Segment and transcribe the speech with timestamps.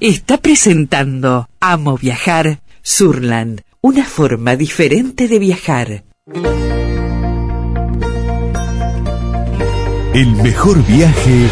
[0.00, 6.04] está presentando Amo Viajar Surland, una forma diferente de viajar.
[10.14, 11.48] El mejor viaje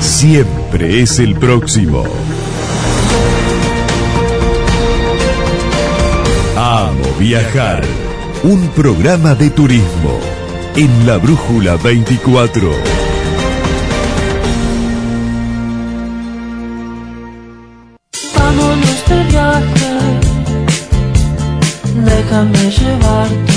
[0.00, 2.04] siempre es el próximo.
[6.56, 7.84] Amo viajar.
[8.44, 10.20] Un programa de turismo
[10.76, 12.95] en la Brújula 24.
[22.36, 23.55] tam bir şey vardı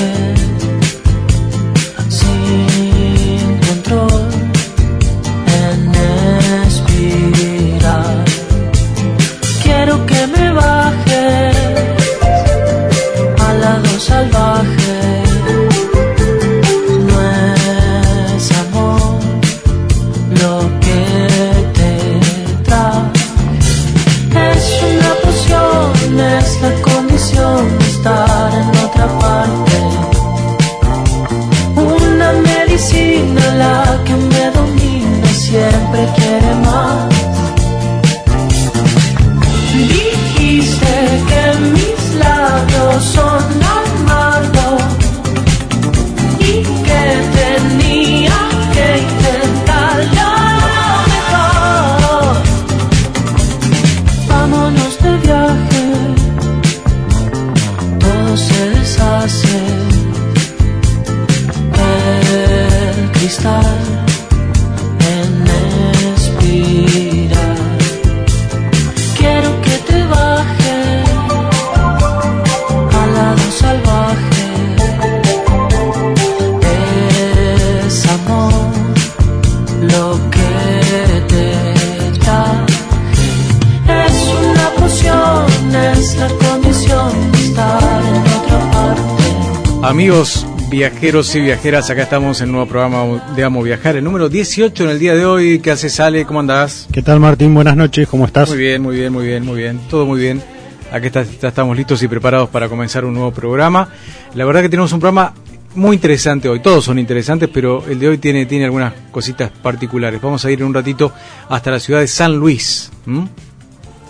[89.90, 94.30] Amigos viajeros y viajeras, acá estamos en un nuevo programa de Amo Viajar, el número
[94.30, 95.58] 18 en el día de hoy.
[95.62, 96.26] ¿Qué hace Sale?
[96.26, 96.88] ¿Cómo andás?
[96.92, 97.56] ¿Qué tal Martín?
[97.56, 98.50] Buenas noches, ¿cómo estás?
[98.50, 99.80] Muy bien, muy bien, muy bien, muy bien.
[99.90, 100.44] Todo muy bien.
[100.92, 103.90] Aquí está- está- estamos listos y preparados para comenzar un nuevo programa.
[104.36, 105.34] La verdad que tenemos un programa
[105.74, 106.60] muy interesante hoy.
[106.60, 110.22] Todos son interesantes, pero el de hoy tiene, tiene algunas cositas particulares.
[110.22, 111.12] Vamos a ir en un ratito
[111.50, 113.28] hasta la ciudad de San Luis, ¿m?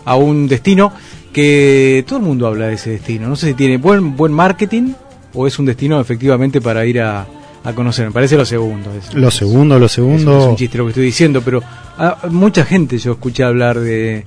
[0.04, 0.92] a un destino
[1.32, 3.30] que todo el mundo habla de ese destino.
[3.30, 4.92] No sé si tiene buen, buen marketing
[5.34, 7.26] o es un destino efectivamente para ir a,
[7.64, 8.06] a conocer.
[8.08, 8.92] Me parece lo segundo.
[8.94, 10.40] Es- Lo segundo, lo es, segundo.
[10.40, 11.62] es un chiste lo que estoy diciendo, pero
[11.98, 14.26] a, mucha gente yo escuché hablar de,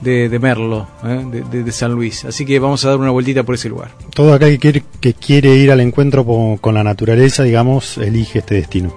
[0.00, 1.24] de, de Merlo, ¿eh?
[1.30, 2.24] de, de- de San Luis.
[2.24, 3.90] Así que vamos a dar una vueltita por ese lugar.
[4.14, 6.24] Todo acá que quiere, que quiere ir al encuentro
[6.60, 8.94] con la naturaleza, digamos, elige este destino.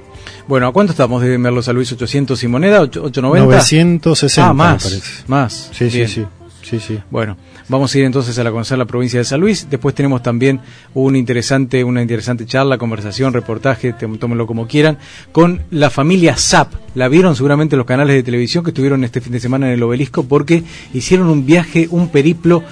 [0.47, 1.91] Bueno, ¿a cuánto estamos de Merlo San Luis?
[1.95, 2.81] ¿800 y moneda?
[2.83, 3.45] ¿8- ¿890?
[3.45, 4.83] 960, Ah, me más.
[4.83, 5.23] parece.
[5.27, 5.69] Más.
[5.71, 6.07] Sí, sí, Bien.
[6.09, 6.27] sí, sí,
[6.79, 6.99] sí.
[7.09, 7.37] Bueno,
[7.67, 9.67] vamos a ir entonces a la conocer la provincia de San Luis.
[9.69, 10.59] Después tenemos también
[10.93, 14.97] un interesante, una interesante charla, conversación, reportaje, tómenlo como quieran,
[15.31, 16.73] con la familia Zap.
[16.95, 19.73] La vieron seguramente en los canales de televisión que estuvieron este fin de semana en
[19.73, 22.63] el obelisco porque hicieron un viaje, un periplo,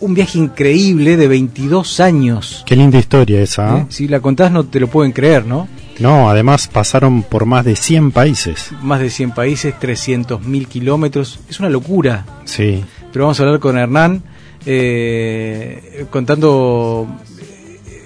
[0.00, 2.62] un viaje increíble de 22 años.
[2.66, 3.78] Qué linda historia esa.
[3.78, 3.86] ¿eh?
[3.88, 5.68] Si la contás no te lo pueden creer, ¿no?
[5.98, 8.70] No, además pasaron por más de 100 países.
[8.82, 11.38] Más de 100 países, 300.000 kilómetros.
[11.48, 12.24] Es una locura.
[12.44, 12.84] Sí.
[13.12, 14.22] Pero vamos a hablar con Hernán
[14.66, 17.06] eh, contando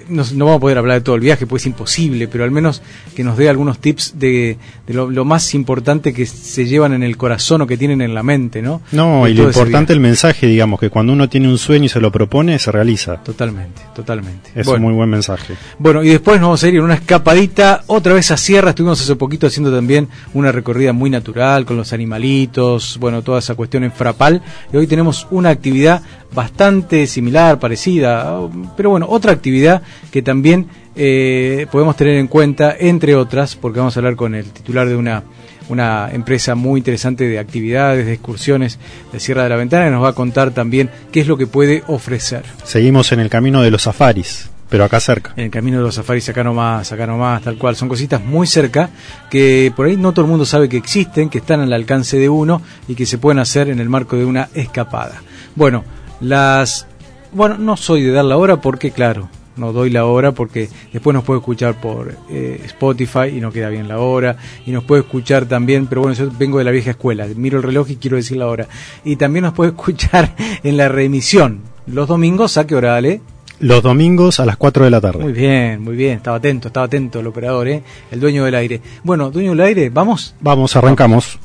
[0.09, 2.51] no, no vamos a poder hablar de todo el viaje, pues es imposible, pero al
[2.51, 2.81] menos
[3.15, 7.03] que nos dé algunos tips de, de lo, lo más importante que se llevan en
[7.03, 8.81] el corazón o que tienen en la mente, ¿no?
[8.91, 11.99] No, y lo importante el mensaje, digamos, que cuando uno tiene un sueño y se
[11.99, 13.17] lo propone, se realiza.
[13.23, 14.51] Totalmente, totalmente.
[14.55, 14.77] Es Bueno.
[14.85, 15.55] un muy buen mensaje.
[15.79, 18.69] Bueno, y después nos vamos a ir en una escapadita otra vez a Sierra.
[18.71, 23.55] Estuvimos hace poquito haciendo también una recorrida muy natural con los animalitos, bueno, toda esa
[23.55, 24.41] cuestión en Frapal.
[24.71, 26.01] Y hoy tenemos una actividad
[26.33, 28.39] bastante similar, parecida,
[28.75, 33.95] pero bueno, otra actividad que también eh, podemos tener en cuenta, entre otras, porque vamos
[33.95, 35.23] a hablar con el titular de una
[35.69, 38.79] una empresa muy interesante de actividades, de excursiones
[39.11, 41.47] de Sierra de la Ventana, que nos va a contar también qué es lo que
[41.47, 42.43] puede ofrecer.
[42.63, 45.33] Seguimos en el camino de los safaris, pero acá cerca.
[45.35, 47.75] en el camino de los safaris acá nomás, acá nomás, tal cual.
[47.75, 48.89] Son cositas muy cerca
[49.29, 52.29] que por ahí no todo el mundo sabe que existen, que están al alcance de
[52.29, 55.21] uno y que se pueden hacer en el marco de una escapada.
[55.55, 55.83] Bueno,
[56.19, 56.87] las...
[57.31, 61.13] Bueno, no soy de dar la hora porque, claro, no doy la hora porque después
[61.13, 65.01] nos puede escuchar por eh, Spotify y no queda bien la hora y nos puede
[65.01, 68.17] escuchar también, pero bueno, yo vengo de la vieja escuela, miro el reloj y quiero
[68.17, 68.67] decir la hora.
[69.03, 73.21] Y también nos puede escuchar en la reemisión los domingos, ¿a qué hora, Ale?
[73.59, 75.23] Los domingos a las 4 de la tarde.
[75.23, 76.17] Muy bien, muy bien.
[76.17, 77.81] Estaba atento, estaba atento el operador, ¿eh?
[78.11, 78.81] El dueño del aire.
[79.03, 80.35] Bueno, dueño del aire, ¿vamos?
[80.41, 81.39] Vamos, arrancamos.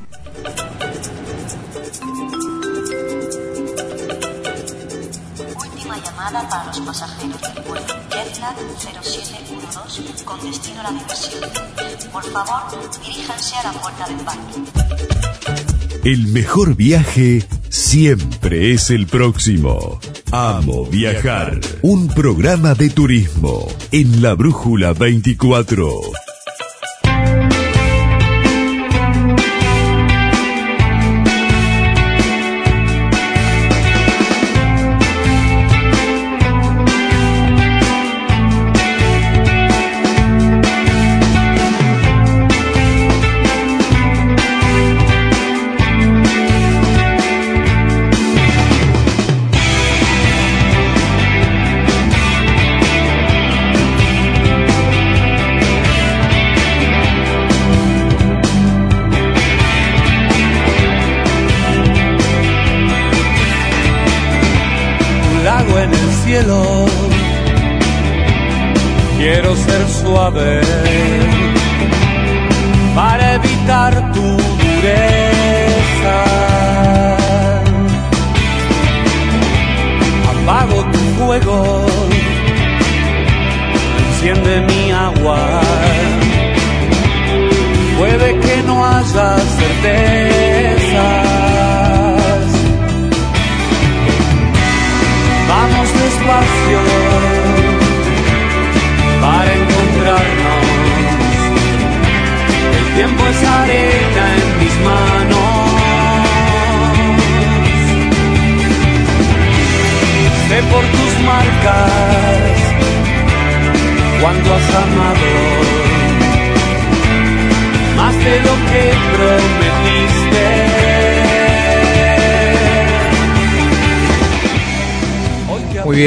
[12.12, 12.62] Por favor,
[13.04, 14.60] diríjanse a la puerta del parque.
[16.04, 19.98] El mejor viaje siempre es el próximo.
[20.30, 21.58] Amo viajar.
[21.80, 25.88] Un programa de turismo en la Brújula 24.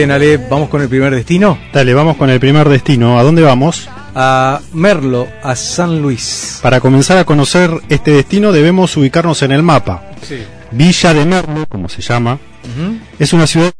[0.06, 1.58] Bien, Ale, vamos con el primer destino.
[1.74, 3.20] Dale, vamos con el primer destino.
[3.20, 3.90] ¿A dónde vamos?
[4.14, 6.60] A Merlo, a San Luis.
[6.62, 10.04] Para comenzar a conocer este destino debemos ubicarnos en el mapa.
[10.22, 10.44] Sí.
[10.72, 12.38] Villa de Merlo, como se llama,
[13.18, 13.72] es una ciudad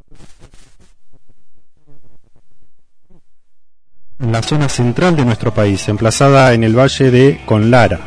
[4.20, 8.00] en la zona central de nuestro país, emplazada en el valle de Conlara.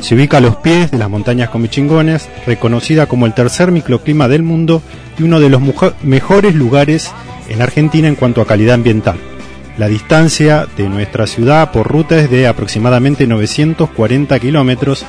[0.00, 4.42] Se ubica a los pies de las montañas Comichingones, reconocida como el tercer microclima del
[4.42, 4.82] mundo
[5.18, 5.60] y uno de los
[6.02, 7.12] mejores lugares
[7.50, 9.18] en Argentina en cuanto a calidad ambiental.
[9.76, 15.04] La distancia de nuestra ciudad por ruta es de aproximadamente 940 kilómetros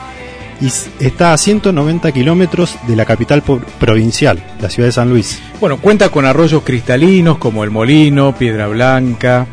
[0.62, 0.68] y
[1.04, 3.42] está a 190 kilómetros de la capital
[3.80, 5.42] provincial, la ciudad de San Luis.
[5.60, 9.48] Bueno, cuenta con arroyos cristalinos como el Molino, Piedra Blanca,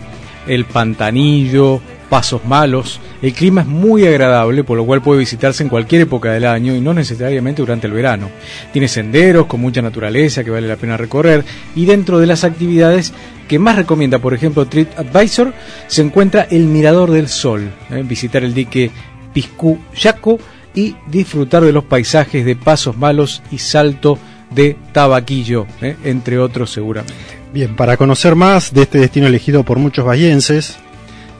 [0.46, 3.00] el Pantanillo, Pasos Malos.
[3.22, 6.74] El clima es muy agradable, por lo cual puede visitarse en cualquier época del año
[6.74, 8.30] y no necesariamente durante el verano.
[8.72, 11.44] Tiene senderos con mucha naturaleza que vale la pena recorrer
[11.74, 13.12] y dentro de las actividades
[13.48, 15.54] que más recomienda, por ejemplo, TripAdvisor,
[15.86, 18.02] se encuentra el Mirador del Sol, ¿eh?
[18.04, 18.90] visitar el dique
[19.32, 20.38] Piscuyaco
[20.74, 24.18] y disfrutar de los paisajes de Pasos Malos y Salto
[24.50, 25.96] de Tabaquillo, ¿eh?
[26.04, 27.38] entre otros seguramente.
[27.52, 30.76] Bien, para conocer más de este destino elegido por muchos bahienses,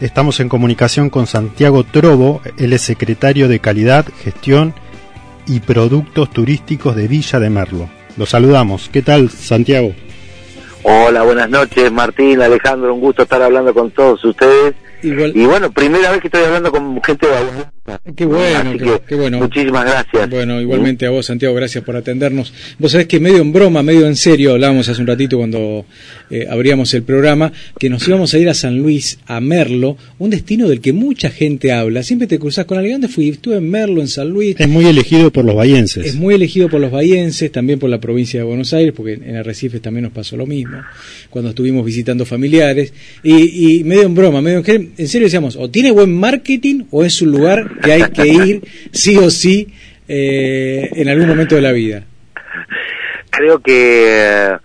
[0.01, 4.75] estamos en comunicación con Santiago Trobo, él es secretario de Calidad, Gestión
[5.47, 7.89] y Productos Turísticos de Villa de Merlo.
[8.17, 8.89] Lo saludamos.
[8.93, 9.93] ¿Qué tal, Santiago?
[10.83, 14.75] Hola, buenas noches, Martín, Alejandro, un gusto estar hablando con todos ustedes.
[15.03, 17.35] Igual, Y bueno, primera vez que estoy hablando con gente de.
[18.17, 19.39] Qué bueno, qué, que qué bueno.
[19.39, 20.31] muchísimas gracias.
[20.31, 22.53] Bueno, igualmente a vos, Santiago, gracias por atendernos.
[22.79, 25.87] Vos sabés que medio en broma, medio en serio, hablábamos hace un ratito cuando
[26.31, 30.31] eh, abríamos el programa, que nos íbamos a ir a San Luis, a Merlo, un
[30.31, 32.03] destino del que mucha gente habla.
[32.03, 33.29] Siempre te cruzás con alguien, ¿dónde fui?
[33.29, 34.57] Estuve en Merlo, en San Luis.
[34.59, 36.07] Es muy elegido por los bahienses.
[36.07, 39.37] Es muy elegido por los bahienses, también por la provincia de Buenos Aires, porque en
[39.37, 40.79] Arrecifes también nos pasó lo mismo,
[41.31, 42.93] cuando estuvimos visitando familiares.
[43.23, 47.05] Y, y medio en broma, medio en, en serio decíamos, o tiene buen marketing o
[47.05, 49.73] es un lugar que hay que ir sí o sí
[50.09, 52.03] eh, en algún momento de la vida.
[53.31, 54.57] Creo que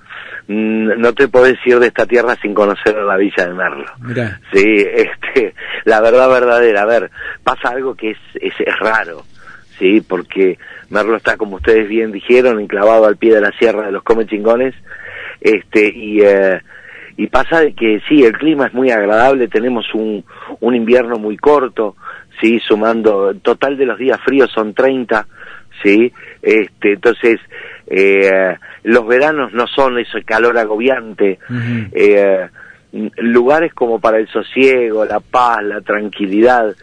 [0.48, 3.86] mm, no te podés ir de esta tierra sin conocer la villa de Merlo.
[4.00, 4.64] Mirá, Sí,
[4.96, 5.54] este,
[5.86, 6.84] la verdad verdadera.
[6.84, 7.12] A ver,
[7.44, 9.24] pasa algo que es, es, es raro,
[9.78, 10.58] sí, porque
[10.90, 14.26] Merlo está, como ustedes bien dijeron, enclavado al pie de la sierra de los Come
[14.26, 14.76] Chingones,
[15.42, 16.62] este, y, eh,
[17.18, 20.24] y pasa de que sí, el clima es muy agradable, tenemos un,
[20.62, 21.96] un invierno muy corto,
[22.44, 25.26] sí, sumando, el total de los días fríos son 30,
[25.82, 27.40] sí, este, entonces,
[27.88, 31.40] eh, los veranos no son ese calor agobiante,
[31.94, 32.50] eh,
[33.18, 36.76] lugares como para el sosiego, la paz, la tranquilidad.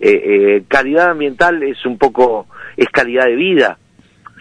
[0.00, 0.10] Eh,
[0.58, 2.46] eh, calidad ambiental es un poco,
[2.76, 3.78] es calidad de vida.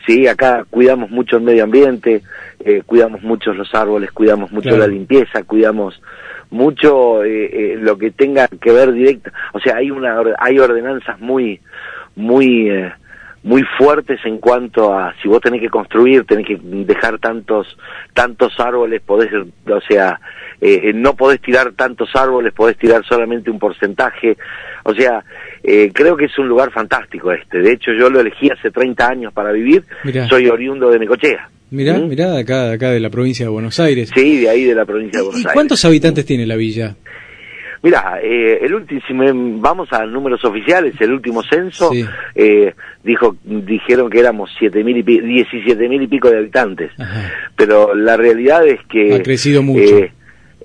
[0.05, 2.21] Sí, acá cuidamos mucho el medio ambiente,
[2.63, 4.83] eh, cuidamos mucho los árboles, cuidamos mucho Claro.
[4.83, 5.99] la limpieza, cuidamos
[6.49, 9.31] mucho eh, eh, lo que tenga que ver directo.
[9.53, 11.59] O sea, hay una, hay ordenanzas muy,
[12.15, 12.93] muy, eh,
[13.43, 17.77] muy fuertes en cuanto a si vos tenés que construir, tenés que dejar tantos,
[18.13, 20.19] tantos árboles, podés, o sea,
[20.59, 24.37] eh, no podés tirar tantos árboles, podés tirar solamente un porcentaje.
[24.83, 25.23] O sea,
[25.63, 27.59] eh, creo que es un lugar fantástico este.
[27.59, 29.83] De hecho, yo lo elegí hace 30 años para vivir.
[30.03, 30.27] Mirá.
[30.27, 31.49] Soy oriundo de Necochea.
[31.69, 32.07] Mirá, ¿Mm?
[32.07, 34.09] mirá de acá, de acá de la provincia de Buenos Aires.
[34.15, 35.53] Sí, de ahí de la provincia de Buenos ¿Y Aires.
[35.53, 36.95] cuántos habitantes tiene la villa?
[37.87, 42.03] Mira, eh, el último, si me- vamos a números oficiales, el último censo Sí.
[42.35, 46.91] eh, dijo, dijeron que éramos siete mil y pi- 17 mil y pico de habitantes,
[46.99, 47.31] Ajá.
[47.55, 49.97] pero la realidad es que Ha crecido mucho.
[49.99, 50.11] eh,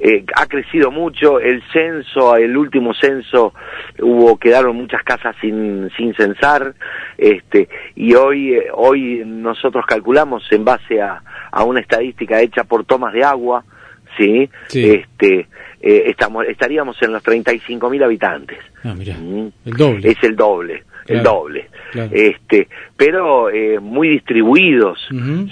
[0.01, 1.39] eh, ha crecido mucho.
[1.39, 3.55] El censo, el último censo,
[4.01, 6.75] hubo quedaron muchas casas sin sin censar,
[7.19, 12.85] este y hoy eh, hoy nosotros calculamos en base a, a una estadística hecha por
[12.85, 13.63] tomas de agua,
[14.19, 14.91] sí, Sí.
[14.91, 15.47] este
[15.83, 18.59] eh, estamos estaríamos en los 35 mil habitantes.
[18.85, 19.49] Ah, mirá, Mm.
[19.67, 20.11] el doble.
[20.11, 21.69] Es el doble, el doble.
[21.91, 22.11] claro.
[22.13, 24.99] Este, pero eh, muy distribuidos,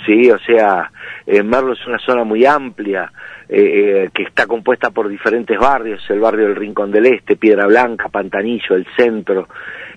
[0.07, 0.91] sí, o sea,
[1.27, 3.13] eh, Merlo es una zona muy amplia
[3.49, 7.67] eh, eh, que está compuesta por diferentes barrios, el barrio del Rincón del Este, Piedra
[7.67, 9.49] Blanca, Pantanillo, el centro,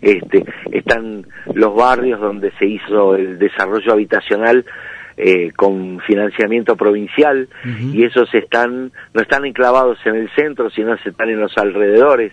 [0.02, 4.66] este, están los barrios donde se hizo el desarrollo habitacional
[5.18, 7.48] eh, con financiamiento provincial
[7.94, 12.32] y esos están no están enclavados en el centro, sino se están en los alrededores.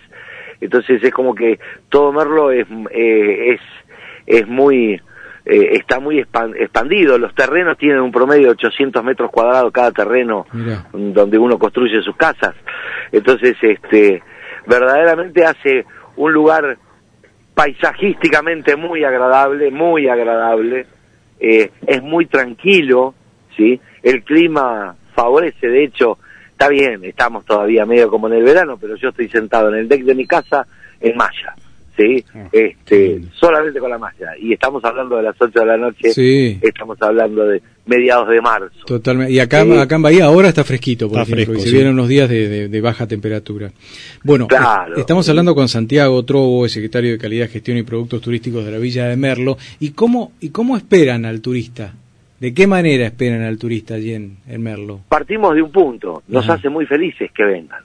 [0.59, 1.59] Entonces es como que
[1.89, 3.61] todo Merlo es eh, es
[4.25, 5.01] es muy
[5.45, 7.17] eh, está muy expan- expandido.
[7.17, 10.45] Los terrenos tienen un promedio de 800 metros cuadrados cada terreno
[10.93, 12.53] donde uno construye sus casas.
[13.11, 14.21] Entonces, este,
[14.67, 15.85] verdaderamente hace
[16.15, 16.77] un lugar
[17.55, 20.85] paisajísticamente muy agradable, muy agradable.
[21.43, 23.15] Eh, es muy tranquilo,
[23.57, 23.81] ¿sí?
[24.03, 26.19] El clima favorece, de hecho,
[26.51, 29.87] está bien, estamos todavía medio como en el verano, pero yo estoy sentado en el
[29.87, 30.67] deck de mi casa
[30.99, 31.55] en malla,
[32.01, 32.25] ¿sí?
[32.33, 34.31] Ah, Este, solamente con la malla.
[34.39, 36.57] Y estamos hablando de las 8 de la noche, Sí.
[36.61, 38.85] estamos hablando de mediados de marzo.
[38.85, 39.33] Totalmente.
[39.33, 39.71] Y acá, Sí.
[39.77, 41.75] acá en Bahía ahora está fresquito, por Está ejemplo, fresco, y se sí.
[41.75, 43.71] vienen unos días de, de- de baja temperatura.
[44.23, 44.95] Bueno, Claro.
[44.97, 48.77] estamos hablando con Santiago Trobo, el secretario de Calidad, Gestión y Productos Turísticos de la
[48.77, 49.57] Villa de Merlo.
[49.79, 51.93] ¿Y cómo, y cómo esperan al turista?
[52.39, 55.01] ¿De qué manera esperan al turista allí en, en Merlo?
[55.09, 56.53] Partimos de un punto, nos Ajá.
[56.55, 57.83] hace muy felices que vengan.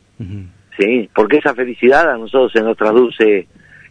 [0.79, 1.09] ¿sí?
[1.15, 3.47] Porque esa felicidad a nosotros se nos traduce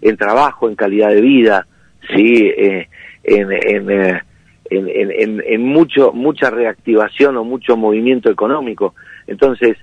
[0.09, 1.67] en trabajo, en calidad de vida,
[2.13, 2.47] ¿sí?
[2.57, 2.88] Eh,
[3.24, 4.21] en, en, eh,
[4.69, 8.93] en, en- mucho, mucha reactivación o mucho movimiento económico.
[9.27, 9.77] Entonces,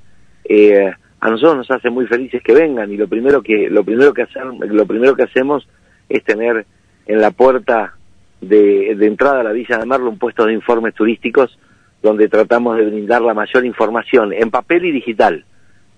[0.44, 4.12] eh, a nosotros nos hace muy felices que vengan y lo primero que, lo primero
[4.12, 5.68] que, hacer, lo primero que hacemos
[6.08, 6.66] es tener
[7.06, 7.94] en la puerta
[8.40, 11.58] de, de entrada a la Villa de Merlo un puesto de informes turísticos
[12.02, 15.44] donde tratamos de brindar la mayor información en papel y digital.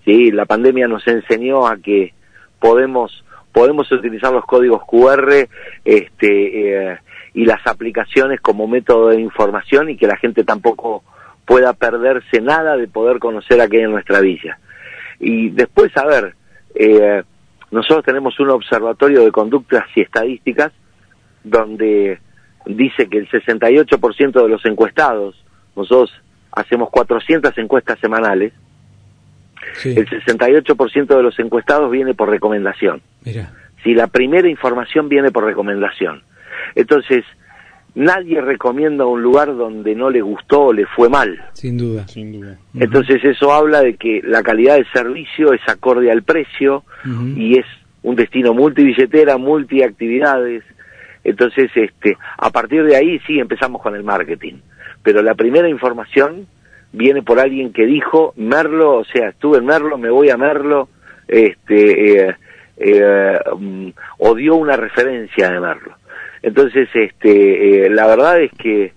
[0.05, 2.13] Sí, la pandemia nos enseñó a que
[2.59, 3.24] podemos
[3.55, 5.47] podemos utilizar los códigos QR
[5.85, 6.99] este, eh,
[7.33, 11.05] y las aplicaciones como método de información y que la gente tampoco
[11.45, 14.59] pueda perderse nada de poder conocer aquello en nuestra villa.
[15.21, 16.35] Y después, a ver,
[16.75, 17.23] eh,
[17.71, 20.73] nosotros tenemos un observatorio de conductas y estadísticas
[21.41, 22.19] donde
[22.65, 25.41] dice que el 68% de los encuestados,
[25.77, 26.11] nosotros
[26.51, 28.51] hacemos 400 encuestas semanales,
[29.73, 33.01] Sí, el 68% de los encuestados viene por recomendación.
[33.23, 33.51] mira.
[33.83, 36.23] Si la primera información viene por recomendación.
[36.73, 37.23] Entonces,
[37.93, 41.39] nadie recomienda un lugar donde no le gustó o le fue mal.
[41.53, 42.07] Sin duda.
[42.07, 42.57] Sin duda.
[42.73, 46.83] Entonces, eso habla de que la calidad del servicio es acorde al precio
[47.35, 47.65] y es
[48.01, 50.63] un destino multibilletera, multiactividades.
[51.23, 54.55] Entonces, este, a partir de ahí sí empezamos con el marketing.
[55.01, 56.47] Pero la primera información
[56.95, 60.89] viene por alguien que dijo Merlo, o sea, estuve en Merlo, me voy a Merlo,
[61.27, 62.35] este, eh,
[62.77, 65.95] eh, mm, o dio una referencia de Merlo.
[66.41, 68.93] Entonces, este, eh, la verdad es que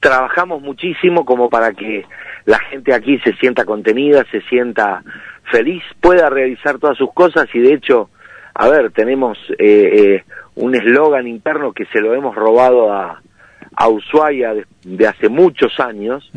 [0.00, 2.04] trabajamos muchísimo como para que
[2.44, 5.02] la gente aquí se sienta contenida, se sienta
[5.50, 8.10] feliz, pueda realizar todas sus cosas y de hecho,
[8.54, 10.24] a ver, tenemos eh, eh,
[10.56, 13.22] un eslogan interno que se lo hemos robado a,
[13.76, 16.30] a Ushuaia de, hace muchos años.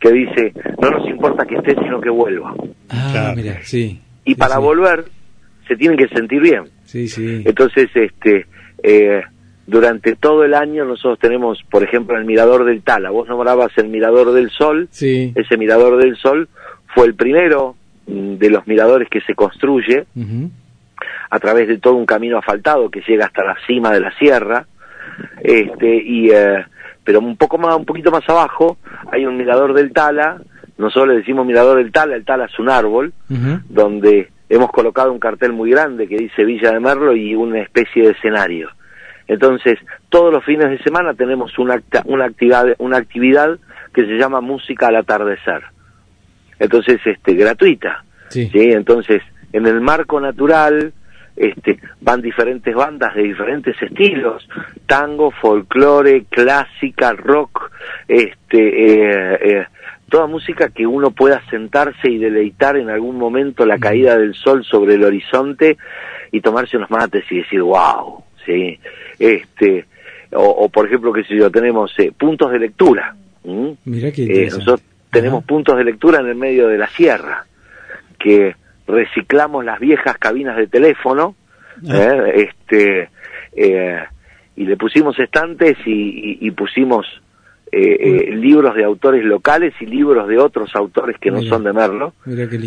[0.00, 2.54] Que dice, no nos importa que esté, sino que vuelva.
[2.90, 3.36] Ah, Claro.
[3.36, 4.00] mira, sí.
[4.24, 4.60] Y Sí, para sí.
[4.62, 5.04] volver,
[5.68, 6.64] se tienen que sentir bien.
[6.84, 7.42] Sí, sí.
[7.44, 8.46] Entonces, este,
[8.82, 9.22] eh,
[9.66, 13.10] durante todo el año nosotros tenemos, por ejemplo, el Mirador del Tala.
[13.10, 14.88] Vos nombrabas el Mirador del Sol.
[14.90, 15.32] Sí.
[15.34, 16.48] Ese Mirador del Sol
[16.94, 20.04] fue el primero mm, de los miradores que se construye
[21.30, 24.66] a través de todo un camino asfaltado que llega hasta la cima de la sierra
[25.42, 26.64] este y eh,
[27.04, 28.78] pero un poco más un poquito más abajo
[29.12, 30.40] hay un mirador del Tala
[30.78, 33.12] nosotros le decimos mirador del Tala el Tala es un árbol
[33.68, 38.02] donde hemos colocado un cartel muy grande que dice Villa de Merlo y una especie
[38.04, 38.70] de escenario
[39.26, 43.58] entonces todos los fines de semana tenemos una acta- una actividad una actividad
[43.92, 45.62] que se llama música al atardecer
[46.58, 48.48] entonces este gratuita Sí.
[48.52, 48.72] ¿sí?
[48.72, 50.92] Entonces, en el marco natural
[51.36, 54.48] este, van diferentes bandas de diferentes estilos,
[54.86, 57.70] tango, folclore, clásica, rock,
[58.06, 59.66] este, eh, eh,
[60.08, 64.64] toda música que uno pueda sentarse y deleitar en algún momento la caída del sol
[64.64, 65.76] sobre el horizonte
[66.30, 68.78] y tomarse unos mates y decir, wow, ¿sí?
[69.18, 69.86] Este,
[70.32, 73.14] o, o, por ejemplo, qué sé yo, tenemos eh, puntos de lectura.
[73.44, 73.76] ¿m?
[73.84, 75.46] Mirá qué Eh, nosotros tenemos Ajá.
[75.46, 77.46] puntos de lectura en el medio de la sierra,
[78.18, 78.54] que
[78.86, 81.34] reciclamos las viejas cabinas de teléfono,
[81.88, 81.96] Ah.
[81.96, 82.48] ¿eh?
[82.48, 83.08] este,
[83.56, 83.98] eh,
[84.56, 87.04] y le pusimos estantes y, y- y pusimos
[87.72, 87.96] eh,
[88.28, 92.12] eh, libros de autores locales y libros de otros autores que no son de Merlo.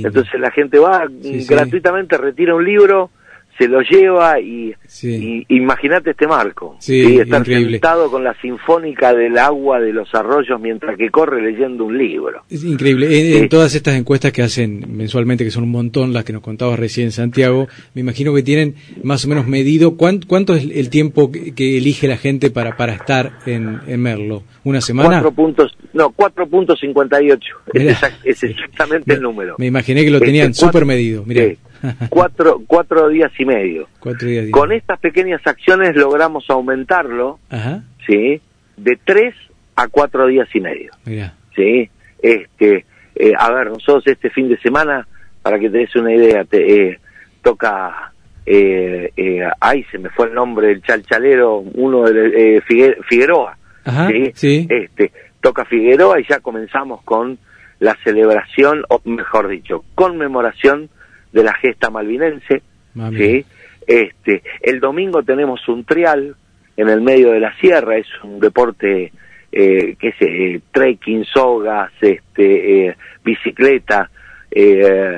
[0.08, 1.54] Entonces la gente va Sí, sí.
[1.54, 3.10] gratuitamente, retira un libro,
[3.58, 5.46] se lo lleva y, Sí.
[5.50, 6.76] y imagínate este marco.
[6.80, 7.72] Sí, Estar increíble.
[7.74, 12.44] sentado con la sinfónica del agua de los arroyos mientras que corre leyendo un libro.
[12.50, 13.38] Es increíble.
[13.38, 16.78] En, todas estas encuestas que hacen mensualmente, que son un montón, las que nos contabas
[16.80, 21.32] recién, Santiago, me imagino que tienen más o menos medido cuán- cuánto es el tiempo
[21.32, 24.44] que, que elige la gente para, para estar en, en Merlo.
[24.64, 25.10] ¿Una semana?
[25.10, 27.40] Cuatro puntos, no, 4.58.
[27.74, 27.92] Es, Mirá.
[27.94, 29.56] exact- es exactamente el número.
[29.58, 31.24] Me imaginé que lo Este, tenían cuatro- súper medido.
[31.26, 31.44] Mirá.
[31.46, 31.58] sí,
[32.10, 33.88] cuatro, cuatro días y medio.
[34.00, 34.48] Cuatro días.
[34.52, 37.84] Con estas pequeñas acciones logramos aumentarlo, Ajá.
[38.06, 38.42] ¿sí?
[38.78, 39.36] De tres
[39.76, 40.92] a cuatro días y medio.
[41.06, 41.34] Mirá.
[41.56, 41.90] ¿sí?
[42.22, 45.08] Este, eh, a ver, nosotros este fin de semana,
[45.42, 47.00] para que te des una idea, te, eh,
[47.42, 48.12] toca,
[48.46, 53.58] eh, eh, ay, se me fue el nombre del chalchalero, uno de eh, Figue- Figueroa,
[53.86, 54.08] Ajá.
[54.08, 54.32] ¿sí?
[54.36, 54.68] Sí.
[54.70, 57.38] Este, toca Figueroa y ya comenzamos con
[57.80, 60.90] la celebración, o mejor dicho, conmemoración
[61.38, 62.62] de la gesta malvinense,
[62.95, 63.17] Mami.
[63.17, 63.45] ¿sí?
[63.86, 66.36] Este, el domingo tenemos un trial
[66.76, 69.12] en el medio de la sierra, es un deporte
[69.52, 74.10] eh, que es eh, trekking, sogas, este, eh, bicicleta,
[74.52, 75.17] eh,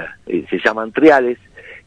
[0.49, 1.38] se llaman triales.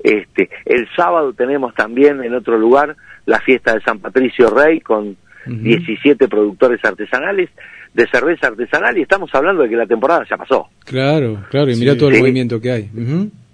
[0.03, 5.16] Este, el sábado tenemos también en otro lugar la fiesta de San Patricio Rey con
[5.45, 5.57] Ujú.
[5.57, 7.51] 17 productores artesanales
[7.95, 10.68] de cerveza artesanal y estamos hablando de que la temporada ya pasó.
[10.85, 11.71] Claro, claro.
[11.71, 11.99] Y mira Sí.
[11.99, 12.21] todo el Sí.
[12.23, 12.90] movimiento que hay.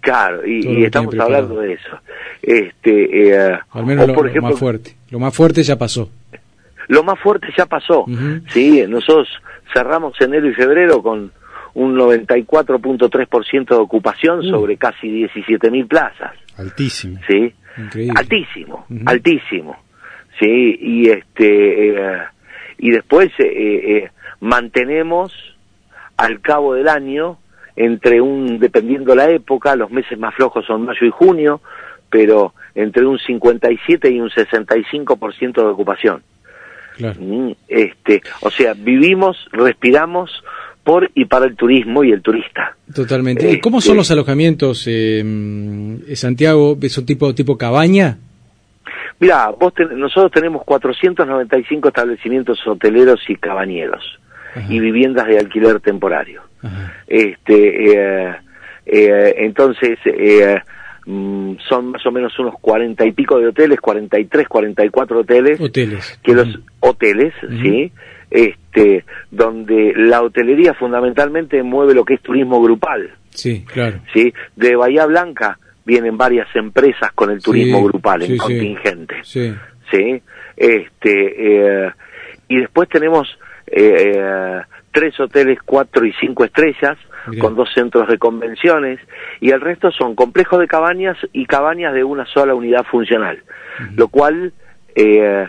[0.08, 1.98] Claro, y, lo estamos hablando de eso.
[2.42, 4.96] Este, eh, Al menos o lo, por lo ejemplo, más fuerte.
[5.10, 6.08] Lo más fuerte ya pasó.
[6.88, 8.06] Lo más fuerte ya pasó.
[8.48, 9.28] Sí, nosotros
[9.74, 11.30] cerramos enero y febrero con
[11.74, 14.50] un 94.3% de ocupación Uh.
[14.50, 16.32] sobre casi 17.000 plazas.
[16.56, 17.20] Altísimo.
[17.28, 18.14] Sí, Increíble.
[18.16, 19.76] altísimo, altísimo.
[20.40, 22.18] Sí, y este eh,
[22.78, 23.44] y después eh,
[24.04, 25.32] eh, mantenemos
[26.16, 27.38] al cabo del año
[27.78, 31.60] entre un dependiendo la época, los meses más flojos son mayo y junio,
[32.10, 36.22] pero entre un 57 y un 65% de ocupación.
[36.96, 37.20] Claro.
[37.20, 40.30] Mm, Este, o sea, vivimos, respiramos
[40.82, 42.74] por y para el turismo y el turista.
[42.94, 43.50] Totalmente.
[43.50, 45.22] ¿Y ¿Cómo son los alojamientos, eh,
[46.14, 46.76] Santiago?
[46.80, 48.16] ¿Es un tipo, tipo cabaña?
[49.20, 54.02] Mira, vos ten- nosotros tenemos 495 establecimientos hoteleros y cabañeros
[54.54, 54.66] Ajá.
[54.72, 56.42] y viviendas de alquiler temporario.
[56.62, 56.94] Ajá.
[57.06, 58.37] Este, eh,
[58.87, 60.56] eh, entonces eh,
[61.06, 65.61] mm, son más o menos unos 40 y pico de hoteles, 43, 44 hoteles.
[65.61, 66.18] Hoteles.
[66.22, 67.32] que los hoteles,
[67.62, 67.92] sí,
[68.30, 74.00] este, donde la hotelería fundamentalmente mueve lo que es turismo grupal, Sí, claro.
[74.12, 78.38] sí, de Bahía Blanca vienen varias empresas con el turismo Sí, grupal en sí, sí.
[78.38, 79.54] contingente, Sí.
[79.90, 80.22] sí,
[80.56, 81.90] este, eh,
[82.48, 83.26] y después tenemos
[83.72, 84.61] eh, eh,
[84.92, 86.96] tres hoteles cuatro y cinco estrellas
[87.40, 88.98] con dos centros de convenciones
[89.40, 93.42] y el resto son complejos de cabañas y cabañas de una sola unidad funcional,
[93.96, 94.52] lo cual
[94.94, 95.46] eh,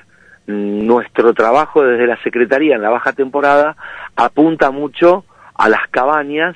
[0.48, 3.76] nuestro trabajo desde la Secretaría en la baja temporada
[4.16, 5.24] apunta mucho
[5.56, 6.56] a las cabañas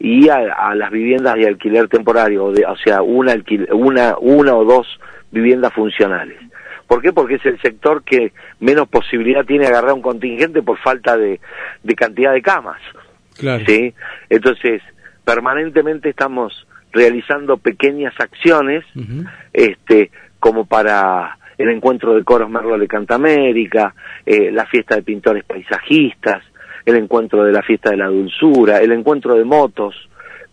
[0.00, 4.16] y a, a las viviendas de alquiler temporario, o, de- o sea, una, alquil- una,
[4.18, 4.86] una o dos
[5.30, 6.38] viviendas funcionales.
[6.88, 7.12] ¿Por qué?
[7.12, 11.38] Porque es el sector que menos posibilidad tiene de agarrar un contingente por falta de,
[11.82, 12.80] de cantidad de camas.
[13.36, 13.62] Claro.
[13.66, 13.94] ¿sí?
[14.30, 14.82] Entonces,
[15.24, 18.84] permanentemente estamos realizando pequeñas acciones,
[19.52, 25.44] este, como para el encuentro de coros Merlo de Cantamérica, eh, la fiesta de pintores
[25.44, 26.42] paisajistas,
[26.86, 30.08] el encuentro de la fiesta de la dulzura, el encuentro de motos,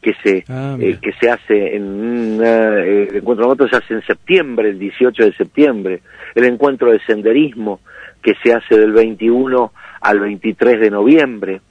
[0.06, 3.96] que se Ah, eh, que se hace en eh, el encuentro de motos se hace
[3.96, 6.02] en septiembre, el 18 de septiembre,
[6.36, 7.80] el encuentro de senderismo
[8.22, 11.62] que se hace del 21 al 23 de noviembre.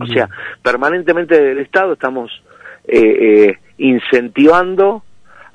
[0.00, 0.28] O sea,
[0.62, 2.42] permanentemente del Estado estamos
[2.88, 5.04] eh, eh, incentivando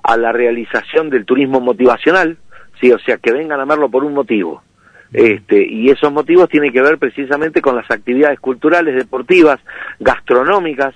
[0.01, 2.37] a la realización del turismo motivacional,
[2.79, 4.63] sí, o sea, que vengan a Merlo por un motivo.
[5.11, 9.59] Este, y esos motivos tienen que ver precisamente con las actividades culturales, deportivas,
[9.99, 10.95] gastronómicas.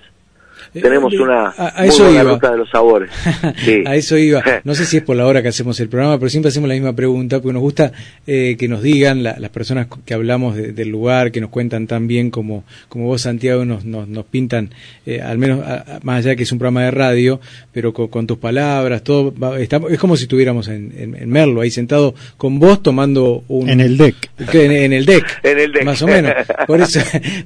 [0.75, 2.33] Eh, Tenemos una a- a muy eso buena iba.
[2.33, 3.11] ruta de los sabores.
[3.63, 3.83] Sí.
[3.85, 4.41] A eso iba.
[4.63, 6.73] No sé si es por la hora que hacemos el programa, pero siempre hacemos la
[6.75, 7.91] misma pregunta, porque nos gusta
[8.27, 11.85] eh, que nos digan la- las personas que hablamos de- del lugar, que nos cuentan
[11.87, 14.69] tan bien como, como vos, Santiago, nos, nos, nos pintan,
[15.05, 17.39] eh, al menos a- a- más allá de que es un programa de radio,
[17.71, 19.33] pero con, con tus palabras, todo.
[19.33, 23.43] va- estamos- es como si estuviéramos en, en, en Merlo, ahí sentado con vos tomando
[23.47, 23.69] un.
[23.69, 24.15] En el deck.
[24.51, 25.25] que En, en el deck.
[25.43, 25.83] En el deck.
[25.85, 26.33] Más o menos.
[26.67, 26.99] Por eso,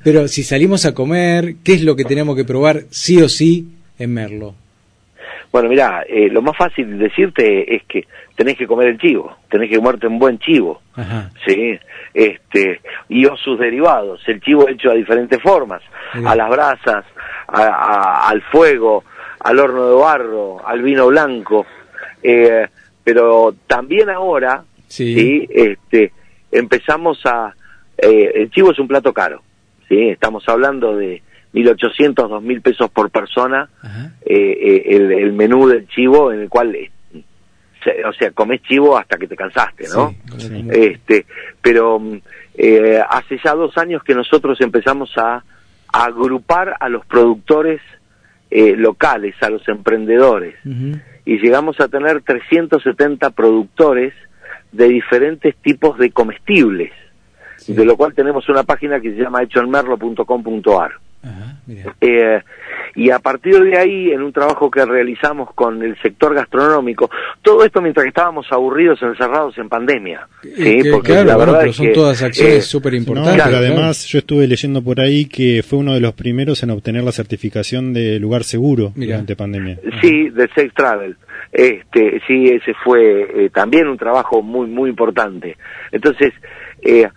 [0.04, 3.68] pero si salimos a comer, ¿qué es lo que tenemos que probar sí o sí
[4.00, 4.54] en Merlo?
[5.52, 9.70] Bueno, mira, lo más fácil de decirte es que tenés que comer el chivo, tenés
[9.70, 10.82] que comerte un buen chivo.
[10.96, 11.30] Ajá.
[11.46, 11.78] sí,
[12.14, 15.82] este, y o sus derivados, el chivo hecho a diferentes formas,
[16.16, 16.32] Mirá.
[16.32, 17.06] a las brasas,
[17.48, 19.04] a- a- al fuego,
[19.40, 21.66] al horno de barro, al vino blanco,
[22.24, 22.68] eh,
[23.04, 25.14] pero también ahora, Sí.
[25.14, 26.12] sí, este,
[26.52, 27.54] empezamos a,
[27.98, 29.42] eh, el chivo es un plato caro,
[29.88, 31.22] sí, estamos hablando de
[31.64, 36.76] 1.800, 2.000 pesos por persona, eh, eh, el, el menú del chivo en el cual,
[37.84, 40.14] se- o sea, comés chivo hasta que te cansaste, ¿no?
[40.38, 41.26] Sí, este
[41.62, 42.02] pero
[42.56, 45.44] eh, hace ya dos años que nosotros empezamos a,
[45.94, 47.82] a agrupar a los productores
[48.50, 50.56] eh, locales, a los emprendedores,
[51.26, 54.14] y llegamos a tener 370 productores
[54.72, 56.92] de diferentes tipos de comestibles,
[57.58, 57.74] Sí.
[57.74, 60.92] de lo cual tenemos una página que se llama hechoenmerlo.com.ar.
[61.28, 61.96] Ajá, mira.
[62.02, 62.42] Eh,
[62.96, 67.10] y a partir de ahí, en un trabajo que realizamos con el sector gastronómico,
[67.44, 70.28] todo esto mientras que estábamos aburridos, encerrados en pandemia.
[70.44, 70.82] Eh, ¿sí?
[70.84, 72.98] que- Porque claro, la bueno, verdad pero es son que, todas eh, acciones súper No,
[73.00, 73.44] importantes.
[73.46, 77.04] pero además yo estuve leyendo por ahí que fue uno de los primeros en obtener
[77.04, 79.14] la certificación de lugar seguro Mira.
[79.14, 79.78] durante pandemia.
[80.02, 81.16] Sí, de Safe Travel.
[81.52, 85.56] Este, sí, ese fue eh, también un trabajo muy, muy importante.
[85.92, 86.34] Entonces,
[86.82, 87.08] eh,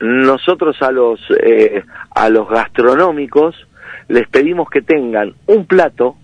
[0.00, 1.82] nosotros a los, eh,
[2.14, 3.66] a los gastronómicos
[4.08, 6.16] les pedimos que tengan un plato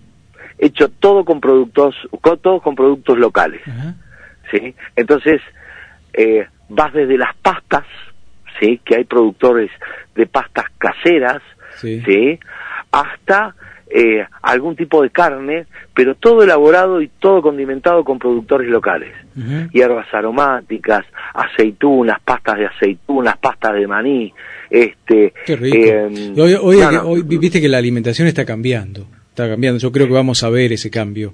[0.57, 3.61] hecho todo con productos, con, todo con productos locales.
[4.51, 4.75] ¿sí?
[4.95, 5.41] Entonces,
[6.13, 7.85] eh, vas desde las pastas,
[8.59, 8.79] ¿sí?
[8.85, 9.71] Que hay productores
[10.15, 11.41] de pastas caseras,
[11.77, 12.01] Sí.
[12.05, 12.39] ¿sí?
[12.91, 13.55] Hasta
[13.93, 19.11] eh, algún tipo de carne, pero todo elaborado y todo condimentado con productores locales.
[19.73, 24.33] Hierbas aromáticas, aceitunas, pastas de aceitunas, pastas de maní,
[24.69, 25.33] este...
[25.45, 25.75] Qué rico.
[25.77, 27.01] eh, Y hoy, hoy- no, no.
[27.09, 29.07] hoy viste que la alimentación está cambiando.
[29.29, 29.79] Está cambiando.
[29.79, 31.33] Yo creo que vamos a ver ese cambio.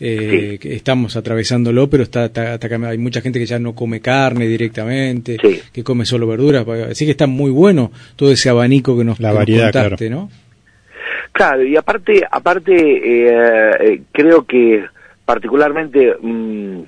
[0.00, 0.68] Eh, Sí.
[0.72, 2.92] estamos atravesándolo, pero está, está- está cambiando.
[2.92, 5.60] Hay mucha gente que ya no come carne directamente, Sí.
[5.72, 6.66] que come solo verduras.
[6.90, 10.10] Así que está muy bueno todo ese abanico que nos, La que nos variedad, contaste,
[10.10, 10.28] ¿no?
[11.64, 14.84] Y aparte, aparte eh, eh, creo que
[15.24, 16.80] particularmente mm,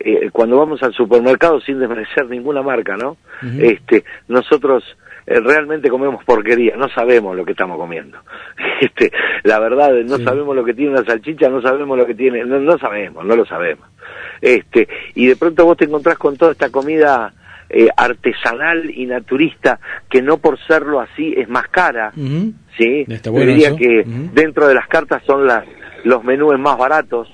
[0.00, 3.16] eh, cuando vamos al supermercado sin desmerecer ninguna marca, ¿no?
[3.58, 4.84] Este, nosotros
[5.26, 8.18] eh, realmente comemos porquería, no sabemos lo que estamos comiendo.
[8.80, 9.12] Este,
[9.44, 10.24] la verdad, no Sí.
[10.24, 13.36] sabemos lo que tiene una salchicha, no sabemos lo que tiene, no, no sabemos, no
[13.36, 13.86] lo sabemos.
[14.40, 17.30] Este, y de pronto vos te encontrás con toda esta comida
[17.70, 19.78] eh, artesanal y naturista
[20.08, 22.12] que no por serlo así es más cara.
[22.76, 23.76] Sí, Está Yo bueno diría eso.
[23.76, 24.04] que
[24.34, 25.64] dentro de las cartas son las
[26.04, 27.28] los menúes más baratos,